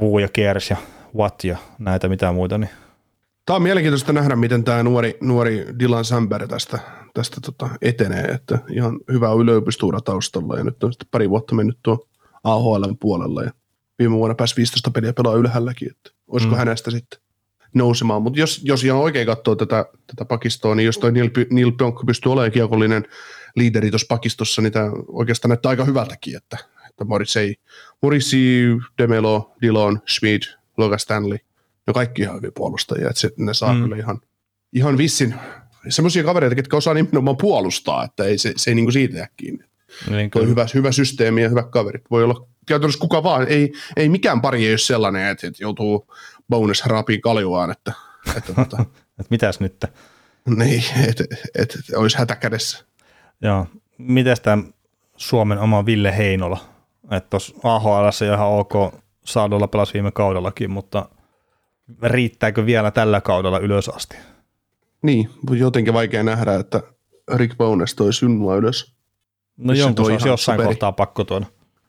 Wu 0.00 0.18
ja 0.18 0.28
Kers 0.28 0.70
ja 0.70 0.76
Watt 1.16 1.44
ja 1.44 1.56
näitä 1.78 2.08
mitä 2.08 2.32
muita, 2.32 2.58
niin 2.58 2.70
Tämä 3.46 3.56
on 3.56 3.62
mielenkiintoista 3.62 4.12
nähdä, 4.12 4.36
miten 4.36 4.64
tämä 4.64 4.82
nuori, 4.82 5.18
nuori 5.20 5.66
Dylan 5.78 6.04
Samber 6.04 6.48
tästä, 6.48 6.78
tästä 7.14 7.40
tota 7.40 7.68
etenee, 7.82 8.24
että 8.24 8.58
ihan 8.70 9.00
hyvä 9.12 9.32
yliopistuura 9.32 10.00
taustalla 10.00 10.58
ja 10.58 10.64
nyt 10.64 10.84
on 10.84 10.92
sitten 10.92 11.08
pari 11.10 11.30
vuotta 11.30 11.54
mennyt 11.54 11.78
tuo 11.82 12.06
AHL 12.44 12.84
puolella 13.00 13.42
ja 13.42 13.50
viime 13.98 14.16
vuonna 14.16 14.34
pääsi 14.34 14.56
15 14.56 14.90
peliä 14.90 15.12
pelaa 15.12 15.34
ylhäälläkin, 15.34 15.90
että 15.90 16.10
olisiko 16.26 16.54
mm. 16.54 16.58
hänestä 16.58 16.90
sitten 16.90 17.20
nousemaan, 17.74 18.22
mutta 18.22 18.40
jos, 18.40 18.60
jos 18.64 18.84
ihan 18.84 19.00
oikein 19.00 19.26
katsoo 19.26 19.56
tätä, 19.56 19.86
tätä 20.06 20.24
pakistoa, 20.24 20.74
niin 20.74 20.86
jos 20.86 20.98
toi 20.98 21.12
Neil, 21.12 21.30
Neil 21.50 21.72
Pionkko 21.72 22.04
pystyy 22.06 22.32
olemaan 22.32 22.52
kiekollinen 22.52 23.06
liideri 23.56 23.90
tuossa 23.90 24.06
pakistossa, 24.08 24.62
niin 24.62 24.72
tämä 24.72 24.90
oikeastaan 25.08 25.48
näyttää 25.48 25.70
aika 25.70 25.84
hyvältäkin, 25.84 26.36
että, 26.36 26.58
että 26.88 27.04
Morrissey, 27.04 27.54
Morrissey, 28.02 28.78
Demelo, 28.98 29.54
Dillon, 29.62 30.00
Schmid, 30.08 30.42
Logan 30.76 30.98
Stanley– 30.98 31.38
ne 31.86 31.90
on 31.90 31.94
kaikki 31.94 32.22
ihan 32.22 32.36
hyviä 32.36 32.50
puolustajia, 32.54 33.08
että 33.08 33.20
se, 33.20 33.30
ne 33.36 33.54
saa 33.54 33.74
mm. 33.74 33.82
kyllä 33.82 33.96
ihan, 33.96 34.20
ihan 34.72 34.98
vissin 34.98 35.34
semmoisia 35.88 36.24
kavereita, 36.24 36.56
jotka 36.56 36.76
osaa 36.76 36.94
nimenomaan 36.94 37.36
puolustaa, 37.36 38.04
että 38.04 38.24
ei, 38.24 38.38
se, 38.38 38.52
se 38.56 38.70
ei 38.70 38.74
niinku 38.74 38.90
siitä 38.90 39.16
jää 39.16 39.28
kiinni. 39.36 39.64
Niin 40.10 40.30
hyvä, 40.46 40.66
hyvä 40.74 40.92
systeemi 40.92 41.42
ja 41.42 41.48
hyvät 41.48 41.70
kaverit. 41.70 42.02
Voi 42.10 42.24
olla 42.24 42.46
käytännössä 42.66 43.00
kuka 43.00 43.22
vaan. 43.22 43.48
Ei, 43.48 43.72
ei 43.96 44.08
mikään 44.08 44.40
pari 44.40 44.66
ei 44.66 44.72
ole 44.72 44.78
sellainen, 44.78 45.26
että, 45.26 45.46
että 45.46 45.62
joutuu 45.62 46.06
bonus 46.50 46.86
rapiin 46.86 47.20
kaljuaan, 47.20 47.70
että, 47.70 47.92
että, 48.36 48.54
tota, 48.54 48.76
että 49.20 49.30
mitäs 49.30 49.60
nyt? 49.60 49.84
Niin, 50.56 50.84
että 51.08 51.24
et, 51.24 51.40
et, 51.54 51.74
et, 51.74 51.96
olisi 51.96 52.18
hätä 52.18 52.36
kädessä. 52.36 52.84
Joo. 53.42 53.66
Mites 53.98 54.40
tämä 54.40 54.62
Suomen 55.16 55.58
oma 55.58 55.86
Ville 55.86 56.16
Heinola? 56.16 56.58
Että 57.10 57.30
tuossa 57.30 57.54
AHL 57.62 58.24
ihan 58.34 58.48
ok 58.48 58.72
saadolla 59.24 59.68
pelasi 59.68 59.94
viime 59.94 60.10
kaudellakin, 60.10 60.70
mutta 60.70 61.08
riittääkö 62.02 62.66
vielä 62.66 62.90
tällä 62.90 63.20
kaudella 63.20 63.58
ylös 63.58 63.88
asti? 63.88 64.16
Niin, 65.02 65.30
jotenkin 65.50 65.94
vaikea 65.94 66.22
nähdä, 66.22 66.54
että 66.54 66.82
Rick 67.34 67.56
Bones 67.56 67.94
toi 67.94 68.12
synnua 68.12 68.56
ylös. 68.56 68.94
No 69.56 69.72
jonkun 69.72 70.06
se 70.06 70.12
olisi 70.12 70.28
jossain 70.28 70.56
superi. 70.56 70.74
kohtaa 70.74 70.92
pakko 70.92 71.24
tuoda. 71.24 71.46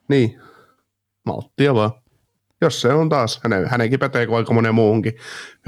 Niin, 0.08 0.40
malttia 1.26 1.74
vaan. 1.74 1.90
Jos 2.60 2.80
se 2.80 2.92
on 2.92 3.08
taas, 3.08 3.40
hänen, 3.42 3.68
hänenkin 3.68 3.98
pätee 3.98 4.26
kuin 4.26 4.36
aika 4.36 4.54
monen 4.54 4.74
muuhunkin. 4.74 5.12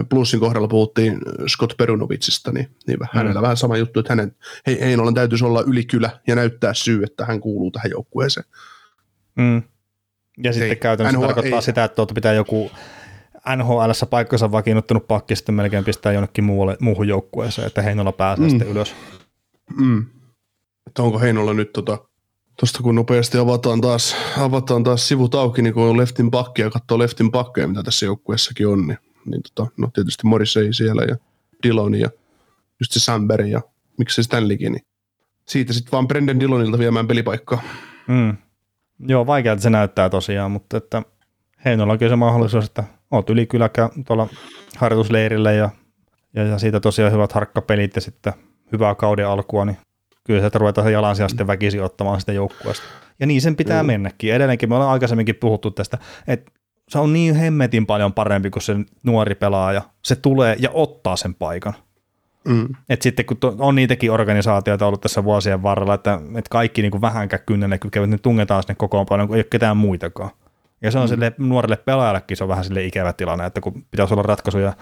Plussin 0.09 0.41
kohdalla 0.41 0.69
puhuttiin 0.69 1.19
Scott 1.49 1.77
Perunovitsista, 1.77 2.53
niin, 2.53 2.69
niin 2.87 2.99
mm. 2.99 3.07
hänellä 3.13 3.43
vähän 3.43 3.57
sama 3.57 3.77
juttu, 3.77 4.01
että 4.01 4.13
hänen 4.13 4.37
hei, 4.67 4.81
Heinolan 4.81 5.15
täytyisi 5.15 5.45
olla 5.45 5.65
ylikylä 5.67 6.11
ja 6.27 6.35
näyttää 6.35 6.75
syy, 6.75 7.03
että 7.03 7.25
hän 7.25 7.41
kuuluu 7.41 7.71
tähän 7.71 7.91
joukkueeseen. 7.91 8.47
Mm. 9.37 9.63
Ja 10.43 10.53
sitten 10.53 10.71
ei, 10.71 10.77
käytännössä 10.77 11.21
tarkoittaa 11.21 11.59
ei, 11.59 11.63
sitä, 11.63 11.85
että 11.85 11.97
tuota 11.97 12.15
pitää 12.15 12.33
joku 12.33 12.71
NHL 13.57 13.91
paikkansa 14.11 14.53
vakiinnuttanut 14.53 15.09
pakki 15.09 15.37
sitten 15.37 15.55
melkein 15.55 15.85
pistää 15.85 16.13
jonnekin 16.13 16.45
muualle, 16.45 16.77
muuhun 16.81 17.09
joukkueeseen, 17.09 17.67
että 17.67 17.83
Heinola 17.83 18.13
pääsee 18.13 18.45
mm. 18.45 18.51
sitten 18.51 18.69
ylös. 18.69 18.95
Mm. 19.77 20.07
Että 20.87 21.03
onko 21.03 21.19
Heinola 21.19 21.55
nyt 21.55 21.73
tota, 21.73 22.08
tuosta 22.61 22.83
kun 22.83 22.95
nopeasti 22.95 23.39
avataan 23.39 23.81
taas, 23.81 24.17
avataan 24.39 24.85
taas 24.85 25.09
sivut 25.09 25.35
auki, 25.35 25.63
niin 25.63 25.75
kun 25.75 25.83
on 25.83 25.97
leftin 25.97 26.31
pakki 26.31 26.63
ja 26.63 26.71
katsoo 26.71 26.99
leftin 26.99 27.31
pakkeja, 27.31 27.69
mitä 27.69 27.83
tässä 27.83 28.07
joukkueessakin 28.07 28.69
on, 28.69 28.87
niin, 28.87 28.99
niin 29.25 29.43
tota, 29.43 29.71
no 29.77 29.89
tietysti 29.95 30.27
Morrissey 30.27 30.73
siellä 30.73 31.03
ja 31.03 31.17
Dillon 31.63 31.95
ja 31.95 32.11
just 32.81 32.93
se 32.93 33.01
Samber 33.01 33.43
ja 33.43 33.61
se 34.09 34.23
Stanleykin, 34.23 34.73
niin 34.73 34.83
siitä 35.49 35.73
sitten 35.73 35.93
vaan 35.93 36.09
Brendan 36.09 36.41
Dillonilta 36.41 36.79
viemään 36.79 37.07
pelipaikkaa. 37.07 37.63
Mm. 38.09 38.37
Joo, 38.99 39.27
vaikealta 39.27 39.63
se 39.63 39.71
näyttää 39.71 40.11
tosiaan, 40.11 40.51
mutta 40.51 40.77
että 40.77 41.03
Heinolla 41.65 41.93
on 41.93 41.99
kyllä 41.99 42.13
se 42.13 42.17
mahdollisuus, 42.17 42.65
että 42.65 42.85
oot 43.11 43.31
ylikyläkä 43.31 43.91
tuolla 44.07 44.29
harjoitusleirillä 44.77 45.53
ja 45.53 45.71
Ja, 46.35 46.45
ja 46.45 46.59
siitä 46.59 46.81
tosiaan 46.81 47.13
hyvät 47.13 47.33
harkkapelit 47.33 47.95
ja 47.95 48.01
sitten 48.01 48.33
hyvää 48.73 48.95
kauden 48.95 49.29
alkua, 49.29 49.65
niin 49.65 49.77
kyllä 50.29 50.41
sieltä 50.41 50.59
ruvetaan 50.59 50.93
jalansia 50.93 51.29
sitten 51.29 51.47
väkisin 51.47 51.83
ottamaan 51.83 52.21
sitä 52.21 52.33
joukkueesta. 52.33 52.85
Ja 53.21 53.27
niin 53.27 53.41
sen 53.41 53.57
pitää 53.57 53.83
mm. 53.83 53.87
mennäkin. 53.87 54.35
Edelleenkin 54.35 54.69
me 54.69 54.75
ollaan 54.75 54.91
aikaisemminkin 54.91 55.35
puhuttu 55.35 55.71
tästä, 55.71 55.99
että 56.27 56.51
se 56.89 56.99
on 56.99 57.13
niin 57.13 57.35
hemmetin 57.35 57.87
paljon 57.87 58.13
parempi 58.13 58.51
kuin 58.51 58.63
se 58.63 58.77
nuori 59.03 59.35
pelaaja. 59.35 59.83
Se 60.05 60.17
tulee 60.17 60.57
ja 60.59 60.71
ottaa 60.73 61.17
sen 61.17 61.35
paikan. 61.35 61.75
Mm. 62.49 62.69
Et 62.89 63.03
sitten 63.03 63.27
kun 63.27 63.39
on 63.59 63.75
niitäkin 63.75 64.11
organisaatioita 64.11 64.87
ollut 64.87 65.01
tässä 65.01 65.25
vuosien 65.25 65.63
varrella, 65.63 65.95
että, 65.95 66.15
että 66.15 66.51
kaikki 66.51 66.83
niin 66.83 66.91
kuin 66.91 67.01
vähänkään 67.01 67.43
kynnelle 67.47 67.79
kykenevät, 67.79 68.11
niin 68.11 68.23
tungetaan 68.23 68.63
sinne 68.63 68.75
kokoonpanoon, 68.75 69.29
kun 69.29 69.37
ei 69.37 69.41
ole 69.41 69.47
ketään 69.51 69.77
muitakaan. 69.77 70.31
Ja 70.83 70.91
se 70.91 70.99
on 70.99 71.05
mm. 71.05 71.09
sille 71.09 71.33
nuorelle 71.39 71.77
pelaajallekin 71.77 72.37
se 72.37 72.45
on 72.45 72.49
vähän 72.49 72.65
sille 72.65 72.85
ikävä 72.85 73.13
tilanne, 73.13 73.47
että 73.47 73.61
kun 73.61 73.85
pitäisi 73.91 74.15
olla 74.15 74.23
ratkaisuja 74.23 74.73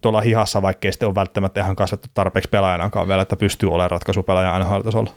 tuolla 0.00 0.20
hihassa, 0.20 0.62
vaikkei 0.62 0.92
sitten 0.92 1.06
ole 1.06 1.14
välttämättä 1.14 1.60
ihan 1.60 1.76
kasvettu 1.76 2.08
tarpeeksi 2.14 2.50
pelaajanakaan 2.50 3.08
vielä, 3.08 3.22
että 3.22 3.36
pystyy 3.36 3.68
olemaan 3.68 3.90
ratkaisupelaaja 3.90 4.58
NHL-tasolla. 4.58 5.14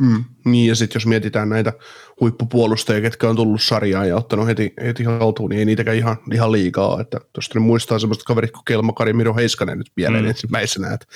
Mm, 0.00 0.24
niin, 0.44 0.68
ja 0.68 0.74
sitten 0.74 0.96
jos 0.96 1.06
mietitään 1.06 1.48
näitä 1.48 1.72
huippupuolustajia, 2.20 3.00
ketkä 3.00 3.28
on 3.28 3.36
tullut 3.36 3.62
sarjaan 3.62 4.08
ja 4.08 4.16
ottanut 4.16 4.46
heti, 4.46 4.74
heti 4.82 5.04
haltuun, 5.04 5.50
niin 5.50 5.58
ei 5.58 5.64
niitäkään 5.64 5.96
ihan, 5.96 6.16
ihan 6.32 6.52
liikaa. 6.52 7.00
Että 7.00 7.20
tuosta 7.32 7.60
muistaa 7.60 7.98
semmoista 7.98 8.24
kaverit 8.24 8.50
kuin 8.50 8.64
Kelma 8.64 8.92
Kari 8.92 9.12
Miro 9.12 9.34
Heiskanen 9.34 9.78
nyt 9.78 9.92
vielä 9.96 10.20
mm. 10.20 10.28
ensimmäisenä. 10.28 10.94
Että, 10.94 11.06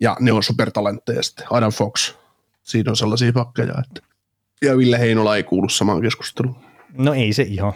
ja 0.00 0.16
ne 0.20 0.32
on 0.32 0.42
supertalentteja 0.42 1.22
sitten. 1.22 1.46
Adam 1.50 1.72
Fox, 1.72 2.14
siinä 2.62 2.90
on 2.90 2.96
sellaisia 2.96 3.32
pakkeja. 3.32 3.74
Että, 3.84 4.08
ja 4.62 4.78
Ville 4.78 4.98
Heinola 4.98 5.36
ei 5.36 5.42
kuulu 5.42 5.68
samaan 5.68 6.02
keskusteluun. 6.02 6.56
No 6.92 7.14
ei 7.14 7.32
se 7.32 7.42
ihan. 7.42 7.72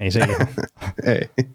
Ei 0.00 0.10
se 0.10 0.20
ihan. 0.20 0.46
ei. 1.36 1.46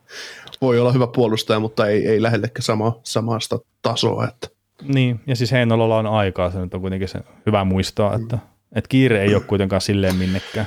Voi 0.62 0.80
olla 0.80 0.92
hyvä 0.92 1.08
puolustaja, 1.08 1.60
mutta 1.60 1.88
ei, 1.88 2.08
ei 2.08 2.22
lähellekään 2.22 2.64
sama, 2.64 3.00
samasta 3.04 3.60
tasoa. 3.82 4.28
Että. 4.28 4.48
Niin, 4.84 5.20
ja 5.28 5.36
siis 5.36 5.52
Heinolalla 5.52 5.98
on 5.98 6.08
aikaa, 6.08 6.52
se 6.52 6.60
nyt 6.60 6.74
on 6.74 6.82
kuitenkin 6.82 7.08
se 7.08 7.20
hyvä 7.46 7.64
muistaa, 7.64 8.16
että, 8.16 8.36
mm. 8.36 8.42
että 8.76 8.88
kiire 8.88 9.22
ei 9.22 9.36
ole 9.36 9.44
kuitenkaan 9.44 9.82
silleen 9.82 10.16
minnekään. 10.16 10.66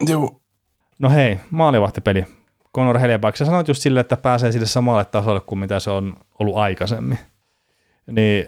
Joo. 0.00 0.40
No 0.98 1.10
hei, 1.10 1.40
maalivahtipeli. 1.50 2.24
Conor 2.74 2.98
Helleback, 2.98 3.36
sä 3.36 3.44
sanoit 3.44 3.68
just 3.68 3.82
sille, 3.82 4.00
että 4.00 4.16
pääsee 4.16 4.52
sille 4.52 4.66
samalle 4.66 5.04
tasolle 5.04 5.40
kuin 5.40 5.58
mitä 5.58 5.80
se 5.80 5.90
on 5.90 6.14
ollut 6.38 6.56
aikaisemmin. 6.56 7.18
Niin 8.06 8.46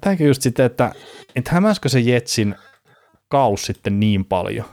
tämäkin 0.00 0.26
just 0.26 0.42
sitten, 0.42 0.66
että, 0.66 0.92
että 1.36 1.50
hämäskö 1.52 1.88
se 1.88 2.00
Jetsin 2.00 2.54
kaus 3.28 3.62
sitten 3.62 4.00
niin 4.00 4.24
paljon, 4.24 4.66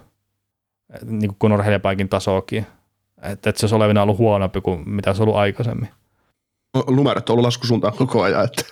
niin 1.05 1.27
kuin 1.27 1.39
Conor 1.39 1.63
Hellebackin 1.63 2.09
tasoakin, 2.09 2.67
että, 3.23 3.49
että 3.49 3.59
se 3.59 3.65
olisi 3.65 3.75
olevina 3.75 4.03
ollut 4.03 4.17
huonompi 4.17 4.61
kuin 4.61 4.89
mitä 4.89 5.13
se 5.13 5.21
on 5.21 5.27
ollut 5.27 5.39
aikaisemmin. 5.39 5.89
Numerot 6.89 7.29
on 7.29 7.33
ollut 7.33 7.45
laskusuuntaan 7.45 7.93
koko 7.93 8.21
ajan. 8.21 8.45
Että. 8.45 8.63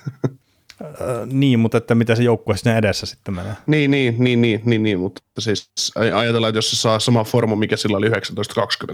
niin, 1.26 1.60
mutta 1.60 1.78
että 1.78 1.96
mitä 1.96 2.16
se 2.16 2.24
joukkue 2.24 2.58
sinne 2.58 2.78
edessä 2.78 3.06
sitten 3.06 3.34
menee. 3.34 3.54
Niin, 3.68 3.92
niin, 3.92 4.16
niin, 4.18 4.42
niin, 4.42 4.62
niin, 4.66 4.84
niin 4.84 5.00
mutta 5.00 5.22
siis 5.40 5.72
ajatellaan, 6.16 6.50
että 6.50 6.58
jos 6.58 6.70
se 6.70 6.76
saa 6.76 7.00
sama 7.00 7.24
formu, 7.24 7.56
mikä 7.56 7.78
sillä 7.78 7.98
oli 7.98 8.10
19-20 8.10 8.14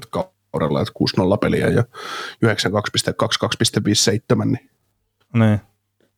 kaudella, 0.09 0.81
että 0.81 0.93
6-0 1.35 1.37
peliä 1.41 1.67
ja 1.67 1.83
92,2,57, 2.45 4.45
niin. 4.45 4.69
Niin 5.33 5.61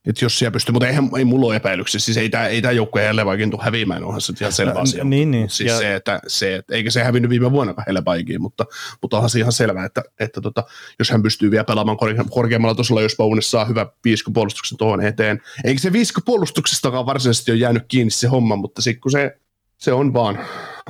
että 0.07 0.25
jos 0.25 0.39
siellä 0.39 0.51
pystyy, 0.51 0.73
mutta 0.73 0.87
eihän, 0.87 1.09
ei 1.17 1.25
mulla 1.25 1.47
ole 1.47 1.55
epäilyksiä, 1.55 1.99
siis 1.99 2.17
ei 2.17 2.29
tämä 2.29 2.47
ei 2.47 2.61
tää 2.61 2.71
joukkue 2.71 3.07
Helebaikin 3.07 3.51
tule 3.51 3.63
häviämään, 3.63 4.03
onhan 4.03 4.21
se 4.21 4.33
ihan 4.41 4.51
selvä 4.51 4.79
asia. 4.79 5.03
Niin, 5.03 5.31
niin. 5.31 5.49
Siis 5.49 5.69
ja... 5.69 5.77
se, 5.77 5.95
että, 5.95 6.19
se, 6.27 6.55
että, 6.55 6.75
eikä 6.75 6.91
se 6.91 7.03
hävinnyt 7.03 7.29
viime 7.29 7.51
vuonna 7.51 7.73
Helebaikin, 7.87 8.41
mutta, 8.41 8.65
mutta 9.01 9.17
onhan 9.17 9.29
se 9.29 9.39
ihan 9.39 9.51
selvä, 9.51 9.85
että, 9.85 10.03
että 10.19 10.41
tota, 10.41 10.63
jos 10.99 11.09
hän 11.09 11.23
pystyy 11.23 11.51
vielä 11.51 11.63
pelaamaan 11.63 11.97
korkeammalla 12.29 12.75
tasolla, 12.75 13.01
jos 13.01 13.15
Bownes 13.17 13.51
saa 13.51 13.65
hyvä 13.65 13.87
viisikkopuolustuksen 14.03 14.77
tuohon 14.77 15.01
eteen. 15.01 15.41
Eikä 15.63 15.81
se 15.81 15.93
viisikkopuolustuksestakaan 15.93 17.05
varsinaisesti 17.05 17.51
ole 17.51 17.59
jäänyt 17.59 17.83
kiinni 17.87 18.11
se 18.11 18.27
homma, 18.27 18.55
mutta 18.55 18.81
sitten 18.81 19.01
kun 19.01 19.11
se, 19.11 19.37
se 19.77 19.93
on 19.93 20.13
vaan, 20.13 20.39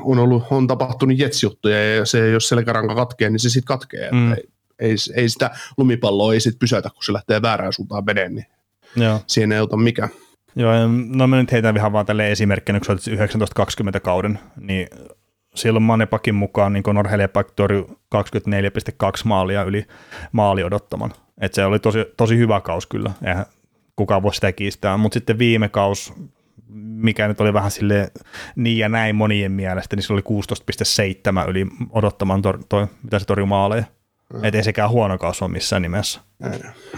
on, 0.02 0.20
ollut, 0.20 0.44
on 0.52 0.68
tapahtunut 0.68 1.20
jetsjuttuja 1.20 1.96
ja 1.96 2.06
se, 2.06 2.30
jos 2.30 2.50
selkäranka 2.50 2.96
katkee, 2.96 3.30
niin 3.30 3.40
se 3.40 3.50
sitten 3.50 3.68
katkee. 3.68 4.12
Mm. 4.12 4.34
Ei, 4.34 4.44
ei, 4.80 4.96
ei, 5.16 5.30
sitä 5.30 5.52
lumipalloa 5.78 6.34
ei 6.34 6.40
sitten 6.40 6.60
pysäytä, 6.60 6.90
kun 6.90 7.04
se 7.04 7.14
lähtee 7.14 7.42
väärään 7.42 7.74
suuntaan 7.74 8.06
veden, 8.06 8.36
niin 8.36 8.46
Joo. 8.96 9.20
Siinä 9.28 9.56
ei 9.56 9.62
ota 9.62 9.78
mikä. 9.78 10.10
Joo, 10.56 10.74
no 11.16 11.28
mä 11.28 11.36
nyt 11.36 11.52
heitän 11.52 11.78
ihan 11.78 11.94
vaan 11.94 12.06
tälle 12.06 12.32
esimerkkinä, 12.32 12.80
kun 12.80 12.86
sä 12.86 12.96
1920 12.96 14.00
kauden, 14.00 14.40
niin 14.62 14.88
silloin 15.56 15.84
Manepakin 15.84 16.36
mukaan 16.36 16.74
niin 16.74 16.84
Conor 16.84 17.08
Helepak 17.08 17.52
torjui 17.52 17.88
24,2 17.88 17.96
maalia 19.24 19.64
yli 19.64 19.86
maali 20.32 20.64
odottaman. 20.64 21.14
Et 21.42 21.54
se 21.54 21.66
oli 21.66 21.80
tosi, 21.80 22.06
tosi 22.18 22.38
hyvä 22.38 22.62
kaus 22.62 22.88
kyllä, 22.88 23.12
eihän 23.26 23.46
kukaan 23.96 24.24
voi 24.24 24.34
sitä 24.34 24.52
kiistää, 24.52 24.98
mutta 24.98 25.14
sitten 25.14 25.40
viime 25.40 25.70
kaus, 25.70 26.14
mikä 26.78 27.28
nyt 27.28 27.42
oli 27.42 27.54
vähän 27.54 27.72
sille 27.72 28.12
niin 28.56 28.78
ja 28.78 28.90
näin 28.90 29.16
monien 29.16 29.52
mielestä, 29.52 29.96
niin 29.96 30.04
se 30.04 30.14
oli 30.14 30.22
16,7 31.44 31.50
yli 31.50 31.68
odottaman, 31.90 32.42
toi, 32.42 32.54
toi, 32.70 32.88
mitä 33.04 33.20
se 33.20 33.26
torjui 33.26 33.48
maaleja. 33.48 33.84
Mm. 34.34 34.44
Että 34.44 34.58
ei 34.58 34.64
sekään 34.64 34.90
huono 34.90 35.18
ole 35.22 35.52
missään 35.52 35.82
nimessä. 35.82 36.22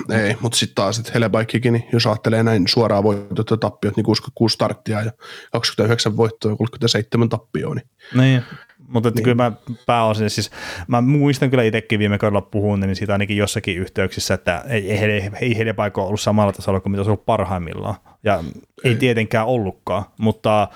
Ei, 0.10 0.20
ei 0.20 0.38
mutta 0.42 0.58
sitten 0.58 0.76
taas, 0.76 1.00
että 1.00 1.12
Helebaikkikin, 1.14 1.74
niin 1.74 1.88
jos 1.94 2.08
ajattelee 2.08 2.44
näin 2.44 2.68
suoraan 2.68 3.04
voitot 3.04 3.50
ja 3.50 3.58
tappiot, 3.58 3.96
niin 3.96 4.04
66 4.04 4.54
starttia 4.54 5.02
ja 5.02 5.12
29 5.52 6.18
voittoa 6.18 6.52
ja 6.52 6.56
37 6.56 7.30
tappioa. 7.30 7.76
Niin, 7.76 7.88
niin. 8.16 8.44
Mutta 8.88 9.10
niin. 9.10 9.24
kyllä 9.24 9.36
mä 9.36 9.52
pääosin, 9.86 10.30
siis 10.30 10.52
mä 10.88 11.02
muistan 11.02 11.50
kyllä 11.50 11.64
itsekin 11.64 12.00
viime 12.00 12.18
kaudella 12.18 12.42
puhun, 12.42 12.80
niin 12.80 12.96
siitä 12.96 13.14
ainakin 13.14 13.38
jossakin 13.38 13.78
yhteyksissä, 13.78 14.34
että 14.34 14.64
ei, 14.68 14.92
ei, 14.92 15.30
ei 15.42 15.58
heidän 15.58 15.76
paikka 15.76 16.04
ollut 16.04 16.22
samalla 16.22 16.54
tasolla 16.54 16.80
kuin 16.80 16.92
mitä 16.92 17.04
se 17.04 17.10
on 17.10 17.12
ollut 17.12 17.26
parhaimmillaan. 17.26 17.96
Ja 18.24 18.44
ei, 18.84 18.92
ei 18.92 18.96
tietenkään 18.96 19.48
ollutkaan, 19.48 20.04
mutta 20.18 20.68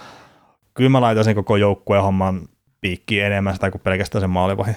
kyllä 0.74 0.90
mä 0.90 1.02
laitan 1.02 1.24
sen 1.24 1.36
koko 1.36 1.56
joukkueen 1.56 2.04
homman 2.04 2.48
piikkiin 2.82 3.26
enemmän 3.26 3.54
sitä 3.54 3.72
kuin 3.72 3.82
pelkästään 3.82 4.22
sen 4.22 4.30
maalivahin. 4.30 4.76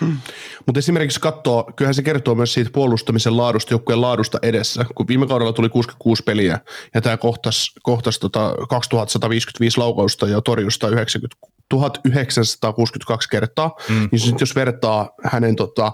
Hmm. 0.00 0.18
Mutta 0.66 0.78
esimerkiksi 0.78 1.20
katsoo, 1.20 1.70
kyllähän 1.76 1.94
se 1.94 2.02
kertoo 2.02 2.34
myös 2.34 2.54
siitä 2.54 2.70
puolustamisen 2.70 3.36
laadusta, 3.36 3.74
joukkueen 3.74 4.00
laadusta 4.00 4.38
edessä, 4.42 4.84
kun 4.94 5.08
viime 5.08 5.26
kaudella 5.26 5.52
tuli 5.52 5.68
66 5.68 6.22
peliä 6.22 6.60
ja 6.94 7.00
tämä 7.00 7.16
kohtas, 7.16 7.72
kohtas 7.82 8.18
tota 8.18 8.54
2155 8.68 9.78
laukausta 9.78 10.28
ja 10.28 10.40
torjusta 10.40 10.88
90, 10.88 11.36
1962 11.68 13.28
kertaa, 13.28 13.76
mm. 13.88 14.08
niin 14.12 14.36
jos 14.40 14.54
vertaa 14.54 15.10
hänen 15.24 15.56
tota, 15.56 15.92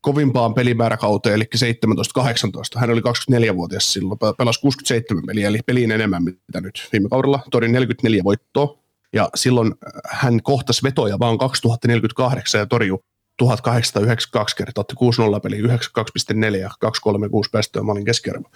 kovimpaan 0.00 0.54
pelimääräkauteen, 0.54 1.34
eli 1.34 1.44
17-18. 2.76 2.80
Hän 2.80 2.90
oli 2.90 3.00
24-vuotias 3.00 3.92
silloin, 3.92 4.18
pelasi 4.38 4.60
67 4.60 5.26
peliä, 5.26 5.48
eli 5.48 5.58
peliin 5.66 5.90
enemmän 5.90 6.24
mitä 6.24 6.60
nyt 6.60 6.88
viime 6.92 7.08
kaudella. 7.08 7.40
Tori 7.50 7.68
44 7.68 8.24
voittoa, 8.24 8.78
ja 9.12 9.28
silloin 9.34 9.74
hän 10.10 10.42
kohtasi 10.42 10.82
vetoja 10.82 11.18
vaan 11.18 11.38
2048 11.38 12.58
ja 12.58 12.66
torjui 12.66 12.98
1892 13.40 14.56
kertaa, 14.56 14.82
otti 14.82 14.94
6-0 15.38 15.40
peli, 15.40 15.62
92,4 15.62 16.56
ja 16.56 16.70
236 16.80 17.50
päästöä 17.50 17.82
maalin 17.82 18.04
keskiarvo. 18.04 18.50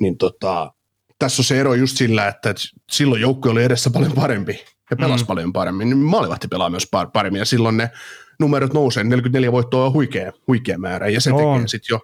Niin 0.00 0.18
tota, 0.18 0.72
tässä 1.18 1.40
on 1.40 1.44
se 1.44 1.60
ero 1.60 1.74
just 1.74 1.96
sillä, 1.96 2.28
että 2.28 2.54
silloin 2.90 3.20
joukkue 3.20 3.50
oli 3.50 3.64
edessä 3.64 3.90
paljon 3.90 4.12
parempi 4.12 4.64
ja 4.90 4.96
pelasi 4.96 5.24
mm. 5.24 5.26
paljon 5.26 5.52
paremmin. 5.52 5.90
Niin 5.90 5.98
maalivahti 5.98 6.48
pelaa 6.48 6.70
myös 6.70 6.88
paremmin 7.12 7.38
ja 7.38 7.44
silloin 7.44 7.76
ne 7.76 7.90
numerot 8.38 8.72
nousee. 8.72 9.04
44 9.04 9.52
voittoa 9.52 9.86
on 9.86 9.92
huikea, 9.92 10.32
huikea 10.46 10.78
määrä 10.78 11.08
ja 11.08 11.20
se 11.20 11.32
on. 11.32 11.54
tekee 11.54 11.68
sitten 11.68 11.94
jo, 11.94 12.00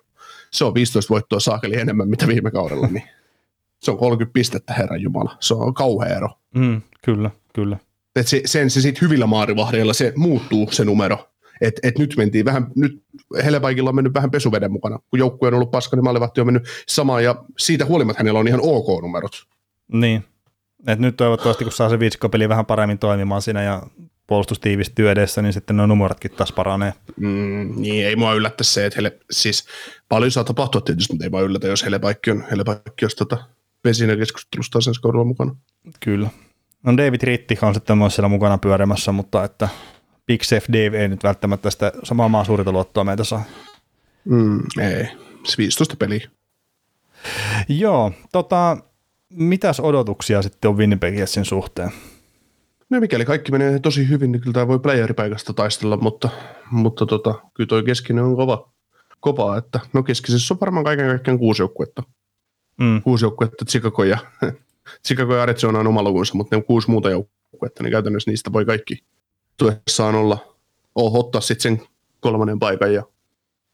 se 0.51 0.65
on 0.65 0.75
15 0.75 1.15
voittoa 1.15 1.41
saakeli 1.41 1.77
enemmän 1.77 2.09
mitä 2.09 2.27
viime 2.27 2.51
kaudella, 2.51 2.87
niin 2.87 3.05
se 3.83 3.91
on 3.91 3.99
30 3.99 4.33
pistettä, 4.33 4.75
herran 4.75 5.03
Jumala. 5.03 5.37
Se 5.41 5.55
on 5.55 5.75
kauhea 5.75 6.17
ero. 6.17 6.29
Mm, 6.55 6.83
kyllä, 7.05 7.31
kyllä. 7.55 7.77
Et 8.17 8.29
se, 8.29 8.41
sen 8.45 8.71
se 8.71 8.81
sitten 8.81 9.01
hyvillä 9.01 9.27
maarivahdeilla 9.27 9.93
se 9.93 10.13
muuttuu 10.17 10.69
se 10.73 10.85
numero 10.85 11.34
et, 11.61 11.75
et 11.83 11.99
nyt 11.99 12.14
mentiin 12.17 12.45
vähän, 12.45 12.67
nyt 12.77 13.03
Helepaikilla 13.45 13.90
on 13.90 13.95
mennyt 13.95 14.14
vähän 14.14 14.31
pesuveden 14.31 14.73
mukana. 14.73 14.99
Kun 15.11 15.19
joukkue 15.19 15.49
on 15.49 15.55
ollut 15.55 15.71
paska, 15.71 15.97
niin 15.97 16.05
maalivahti 16.05 16.40
on 16.40 16.47
mennyt 16.47 16.69
samaan 16.88 17.25
ja 17.25 17.45
siitä 17.59 17.85
huolimatta 17.85 18.21
hänellä 18.21 18.40
on 18.40 18.49
ihan 18.49 18.61
ok 18.62 19.03
numerot. 19.03 19.33
Niin. 19.93 20.25
Et 20.87 20.99
nyt 20.99 21.17
toivottavasti, 21.17 21.64
kun 21.64 21.73
saa 21.73 21.90
se 21.90 21.99
viitsikkopeli 21.99 22.49
vähän 22.49 22.67
paremmin 22.67 22.99
toimimaan 22.99 23.43
siinä 23.43 23.62
ja 23.62 23.83
puolustus 24.27 24.61
tiivistyy 24.61 25.11
edessä, 25.11 25.43
niin 25.43 25.53
sitten 25.53 25.77
nuo 25.77 25.87
numerotkin 25.87 26.31
taas 26.31 26.53
paranee. 26.53 26.93
Mm, 27.17 27.73
niin, 27.77 28.07
ei 28.07 28.17
mua 28.17 28.35
yllättä 28.35 28.64
se, 28.64 28.87
että 28.87 28.97
hele, 28.99 29.19
siis 29.31 29.67
paljon 30.09 30.31
saa 30.31 30.45
tapahtua 30.45 30.81
tietysti, 30.81 31.12
mutta 31.12 31.25
ei 31.25 31.31
mua 31.31 31.40
yllätä, 31.40 31.67
jos 31.67 31.85
Helepaikki 31.85 32.31
on, 32.31 32.45
Helepaikki 32.51 33.05
olisi 33.05 33.17
tota, 33.17 33.38
siinä 33.93 34.17
keskustelusta 34.17 34.81
sen 34.81 34.95
mukana. 35.27 35.57
Kyllä. 36.01 36.31
No 36.83 36.97
David 36.97 37.23
Ritti 37.23 37.59
on 37.62 37.75
sitten 37.75 37.99
myös 37.99 38.14
siellä 38.14 38.29
mukana 38.29 38.59
pyörimässä, 38.59 39.12
mutta 39.12 39.45
että 39.45 39.69
Big 40.27 40.43
Chef 40.43 40.67
Dave 40.73 41.03
ei 41.03 41.09
nyt 41.09 41.25
välttämättä 41.25 41.71
sitä 41.71 41.93
samaa 42.03 42.29
maan 42.29 42.47
suurinta 42.47 42.73
luottoa 42.73 43.05
meitä 43.05 43.25
saa. 43.25 43.45
Mm, 44.25 44.61
ei, 44.81 45.09
15 45.59 45.97
peliä. 45.97 46.31
Joo, 47.69 48.13
tota, 48.33 48.77
mitäs 49.31 49.81
odotuksia 49.81 50.43
sitten 50.43 50.69
on 50.69 50.77
Winnipeg 50.77 51.19
Jetsin 51.19 51.45
suhteen? 51.45 51.91
No 52.91 53.01
mikäli 53.01 53.25
kaikki 53.25 53.53
menee 53.53 53.79
tosi 53.79 54.09
hyvin, 54.09 54.33
niin 54.33 54.41
kyllä 54.41 54.55
tämä 54.55 54.69
voi 54.69 54.79
playeripaikasta 54.79 55.53
taistella, 55.53 55.97
mutta, 55.97 56.29
mutta 56.71 57.07
tota, 57.07 57.35
kyllä 57.55 57.69
toi 57.69 57.83
keskinen 57.83 58.25
on 58.25 58.37
kova, 58.37 58.73
kopaa, 59.21 59.57
että 59.57 59.81
no 59.93 60.03
keskisessä 60.03 60.55
on 60.55 60.61
varmaan 60.61 60.85
kaiken 60.85 61.07
kaikkiaan 61.07 61.39
kuusi 61.39 61.63
joukkuetta. 61.63 62.03
Mm. 62.81 63.03
Kuusi 63.03 63.25
joukkuetta, 63.25 63.65
Chicago 63.65 64.05
ja, 64.05 64.19
Chicago 65.07 65.35
ja 65.35 65.43
Arizona 65.43 65.79
on 65.79 65.87
oma 65.87 66.03
lukunsa, 66.03 66.35
mutta 66.35 66.57
ne 66.57 66.59
on 66.59 66.65
kuusi 66.65 66.91
muuta 66.91 67.11
joukkuetta, 67.11 67.83
niin 67.83 67.91
käytännössä 67.91 68.31
niistä 68.31 68.53
voi 68.53 68.65
kaikki 68.65 68.99
tuessaan 69.57 70.14
olla, 70.14 70.55
ottaa 70.95 71.40
sitten 71.40 71.62
sen 71.79 71.87
kolmannen 72.21 72.59
paikan 72.59 72.95
ja, 72.95 73.03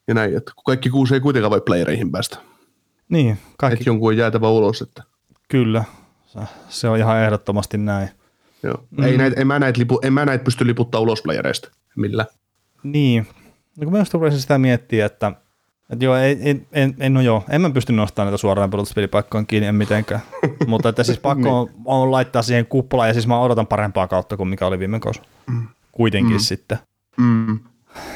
ja 0.08 0.14
näin, 0.14 0.36
että 0.36 0.52
kaikki 0.66 0.90
kuusi 0.90 1.14
ei 1.14 1.20
kuitenkaan 1.20 1.50
voi 1.50 1.60
playereihin 1.60 2.12
päästä. 2.12 2.38
Niin, 3.08 3.38
kaikki, 3.58 3.74
Että 3.82 3.90
jonkun 3.90 4.08
on 4.08 4.16
jäätävä 4.16 4.48
ulos, 4.48 4.82
että 4.82 5.02
kyllä. 5.48 5.84
Se- 6.26 6.38
Se 6.68 6.88
on 6.88 6.98
ihan 6.98 7.18
ehdottomasti 7.22 7.78
näin. 7.78 8.08
joo. 8.62 8.84
Mm. 8.90 9.04
Ei 9.04 9.16
näitä, 9.18 9.40
en, 9.40 9.46
mä 9.46 9.58
näitä 9.58 9.78
lipu, 9.78 9.98
en 10.02 10.12
mä 10.12 10.24
näitä 10.24 10.44
pysty 10.44 10.66
liputtaa 10.66 11.00
ulos 11.00 11.22
playereista. 11.22 11.70
Millä? 11.96 12.26
Niin. 12.82 13.26
No 13.78 13.84
kun 13.84 13.92
mä 13.92 13.98
just 13.98 14.14
rupesin 14.14 14.40
sitä 14.40 14.58
miettiä, 14.58 15.06
että, 15.06 15.32
että 15.92 16.04
joo, 16.04 16.16
ei, 16.16 16.38
en, 16.40 16.66
en, 16.72 16.94
en, 16.98 17.14
no 17.14 17.20
joo, 17.20 17.44
en 17.50 17.60
mä 17.60 17.70
pysty 17.70 17.92
nostamaan 17.92 18.26
näitä 18.26 18.40
suoraan 18.40 18.70
pudotuspelipaikkoon 18.70 19.46
kiinni, 19.46 19.66
en 19.66 19.74
mitenkään. 19.74 20.20
Mutta 20.66 20.88
että 20.88 21.04
siis 21.04 21.18
pakko 21.18 21.60
on, 21.60 21.70
on, 21.84 22.10
laittaa 22.10 22.42
siihen 22.42 22.66
kuplaan, 22.66 23.08
ja 23.08 23.12
siis 23.12 23.26
mä 23.26 23.40
odotan 23.40 23.66
parempaa 23.66 24.08
kautta 24.08 24.36
kuin 24.36 24.48
mikä 24.48 24.66
oli 24.66 24.78
viime 24.78 25.00
kausi. 25.00 25.20
Kuitenkin 25.92 26.36
mm. 26.36 26.40
sitten. 26.40 26.78
Mm. 27.16 27.60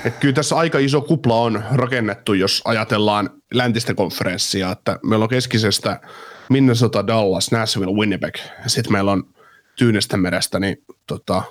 Et 0.05 0.15
kyllä 0.21 0.35
tässä 0.35 0.57
aika 0.57 0.79
iso 0.79 1.01
kupla 1.01 1.41
on 1.41 1.63
rakennettu, 1.73 2.33
jos 2.33 2.63
ajatellaan 2.65 3.31
läntistä 3.55 3.95
konferenssia, 3.95 4.71
että 4.71 4.99
meillä 5.03 5.23
on 5.23 5.29
keskisestä 5.29 6.01
Minnesota, 6.51 7.07
Dallas, 7.07 7.53
Nashville, 7.53 7.93
Winnipeg, 7.93 8.35
ja 8.65 8.71
sitten 8.71 8.93
meillä 8.93 9.13
on 9.13 9.25
Tyynestä 9.79 10.17
merestä, 10.17 10.61
niin 10.61 10.77
tota, 11.07 11.43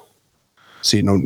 siinä 0.81 1.12
on 1.12 1.21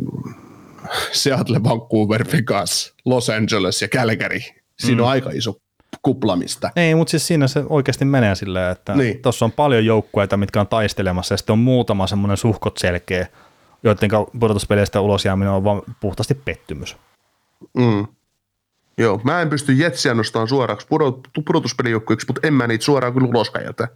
Seattle, 1.12 1.62
Vancouver, 1.64 2.26
Vegas, 2.32 2.94
Los 3.04 3.30
Angeles 3.30 3.82
ja 3.82 3.88
Calgary. 3.88 4.40
Siinä 4.80 5.02
mm. 5.02 5.04
on 5.04 5.10
aika 5.10 5.30
iso 5.30 5.54
kupla, 6.02 6.36
mistä. 6.36 6.70
Ei, 6.76 6.94
mutta 6.94 7.10
siis 7.10 7.26
siinä 7.26 7.48
se 7.48 7.64
oikeasti 7.68 8.04
menee 8.04 8.34
silleen, 8.34 8.72
että 8.72 8.94
niin. 8.94 9.22
tuossa 9.22 9.44
on 9.44 9.52
paljon 9.52 9.84
joukkueita, 9.84 10.36
mitkä 10.36 10.60
on 10.60 10.66
taistelemassa, 10.66 11.32
ja 11.32 11.36
sitten 11.36 11.52
on 11.52 11.58
muutama 11.58 12.06
semmoinen 12.06 12.36
suhkot 12.36 12.78
selkeä, 12.78 13.26
joiden 13.82 14.10
pudotuspeleistä 14.40 15.00
ulos 15.00 15.24
jääminen 15.24 15.52
on 15.52 15.64
vaan 15.64 15.82
puhtaasti 16.00 16.34
pettymys. 16.34 16.96
Mm. 17.76 18.06
Joo, 18.98 19.20
mä 19.24 19.42
en 19.42 19.48
pysty 19.50 19.72
Jetsiä 19.72 20.14
nostamaan 20.14 20.48
suoraksi 20.48 20.86
pudot- 20.86 21.42
pudotuspelijoukkueeksi, 21.46 22.26
mutta 22.28 22.46
en 22.46 22.54
mä 22.54 22.66
niitä 22.66 22.84
suoraan 22.84 23.12
kyllä 23.14 23.28
uloskaan 23.28 23.64
jätä. 23.64 23.88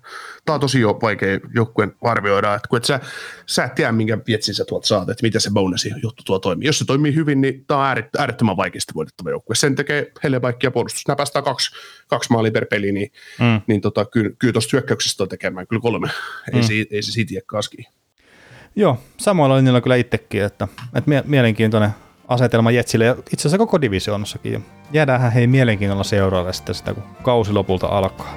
Tää 0.44 0.54
on 0.54 0.60
tosi 0.60 0.80
jo 0.80 0.98
vaikea 1.02 1.40
joukkueen 1.54 1.92
arvioida, 2.04 2.54
että 2.54 2.68
kun 2.68 2.76
et 2.76 2.84
sä, 2.84 3.00
sä 3.46 3.64
et 3.64 3.74
tiedä, 3.74 3.92
minkä 3.92 4.18
Jetsin 4.28 4.54
sä 4.54 4.64
tuolta 4.64 4.86
saat, 4.86 5.08
että 5.10 5.22
miten 5.22 5.40
se 5.40 5.50
bonusi 5.50 5.90
juttu 6.02 6.22
tuo 6.26 6.38
toimii. 6.38 6.66
Jos 6.66 6.78
se 6.78 6.84
toimii 6.84 7.14
hyvin, 7.14 7.40
niin 7.40 7.64
tää 7.66 7.76
on 7.76 7.84
ääret, 7.84 8.06
äärettömän 8.18 8.56
vaikeasti 8.56 8.94
voitettava 8.94 9.30
joukkue. 9.30 9.56
Sen 9.56 9.74
tekee 9.74 10.12
hellebaikki 10.24 10.66
ja 10.66 10.70
puolustus. 10.70 11.02
Nämä 11.08 11.16
päästään 11.16 11.44
kaksi, 11.44 11.70
kaksi 12.06 12.32
maalia 12.32 12.52
per 12.52 12.66
peli, 12.70 12.92
niin, 12.92 13.12
Mm. 13.40 13.60
niin 13.66 13.80
tota, 13.80 14.04
kyllä, 14.04 14.30
kyllä 14.38 14.52
tuosta 14.52 14.70
hyökkäyksestä 14.72 15.22
on 15.22 15.28
tekemään 15.28 15.66
kyllä 15.66 15.80
kolme. 15.82 16.10
Ei, 16.52 16.60
Mm. 16.60 16.66
se, 16.66 16.74
ei 16.90 17.02
se 17.02 17.12
siitä 17.12 17.34
jää 17.34 17.42
kaskiin. 17.46 17.86
Joo, 18.76 18.98
samoilla 19.16 19.56
linjalla 19.56 19.80
kyllä 19.80 19.96
itsekin, 19.96 20.42
että, 20.42 20.68
että 20.94 21.08
mie- 21.08 21.22
mielenkiintoinen 21.26 21.90
asetelma 22.28 22.70
Jetsille 22.70 23.04
ja 23.04 23.12
itse 23.12 23.42
asiassa 23.42 23.58
koko 23.58 23.80
divisioonassakin. 23.80 24.64
Jäädäänhän 24.92 25.32
hei 25.32 25.46
mielenkiinnolla 25.46 26.04
seuraavalle 26.04 26.52
sitten 26.52 26.74
sitä, 26.74 26.94
kun 26.94 27.02
kausi 27.22 27.52
lopulta 27.52 27.87
alkaa. 27.87 28.35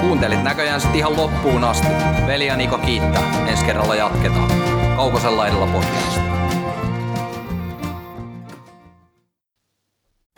Kuuntelit 0.00 0.42
näköjään 0.42 0.80
sitten 0.80 0.98
ihan 0.98 1.16
loppuun 1.16 1.64
asti. 1.64 1.88
Veli 2.26 2.46
ja 2.46 2.56
Niko 2.56 2.78
kiittää. 2.78 3.46
Ensi 3.48 3.64
kerralla 3.64 3.94
jatketaan. 3.94 4.50
Kaukosella 4.96 5.46
edellä 5.46 5.66
podcast. 5.66 6.29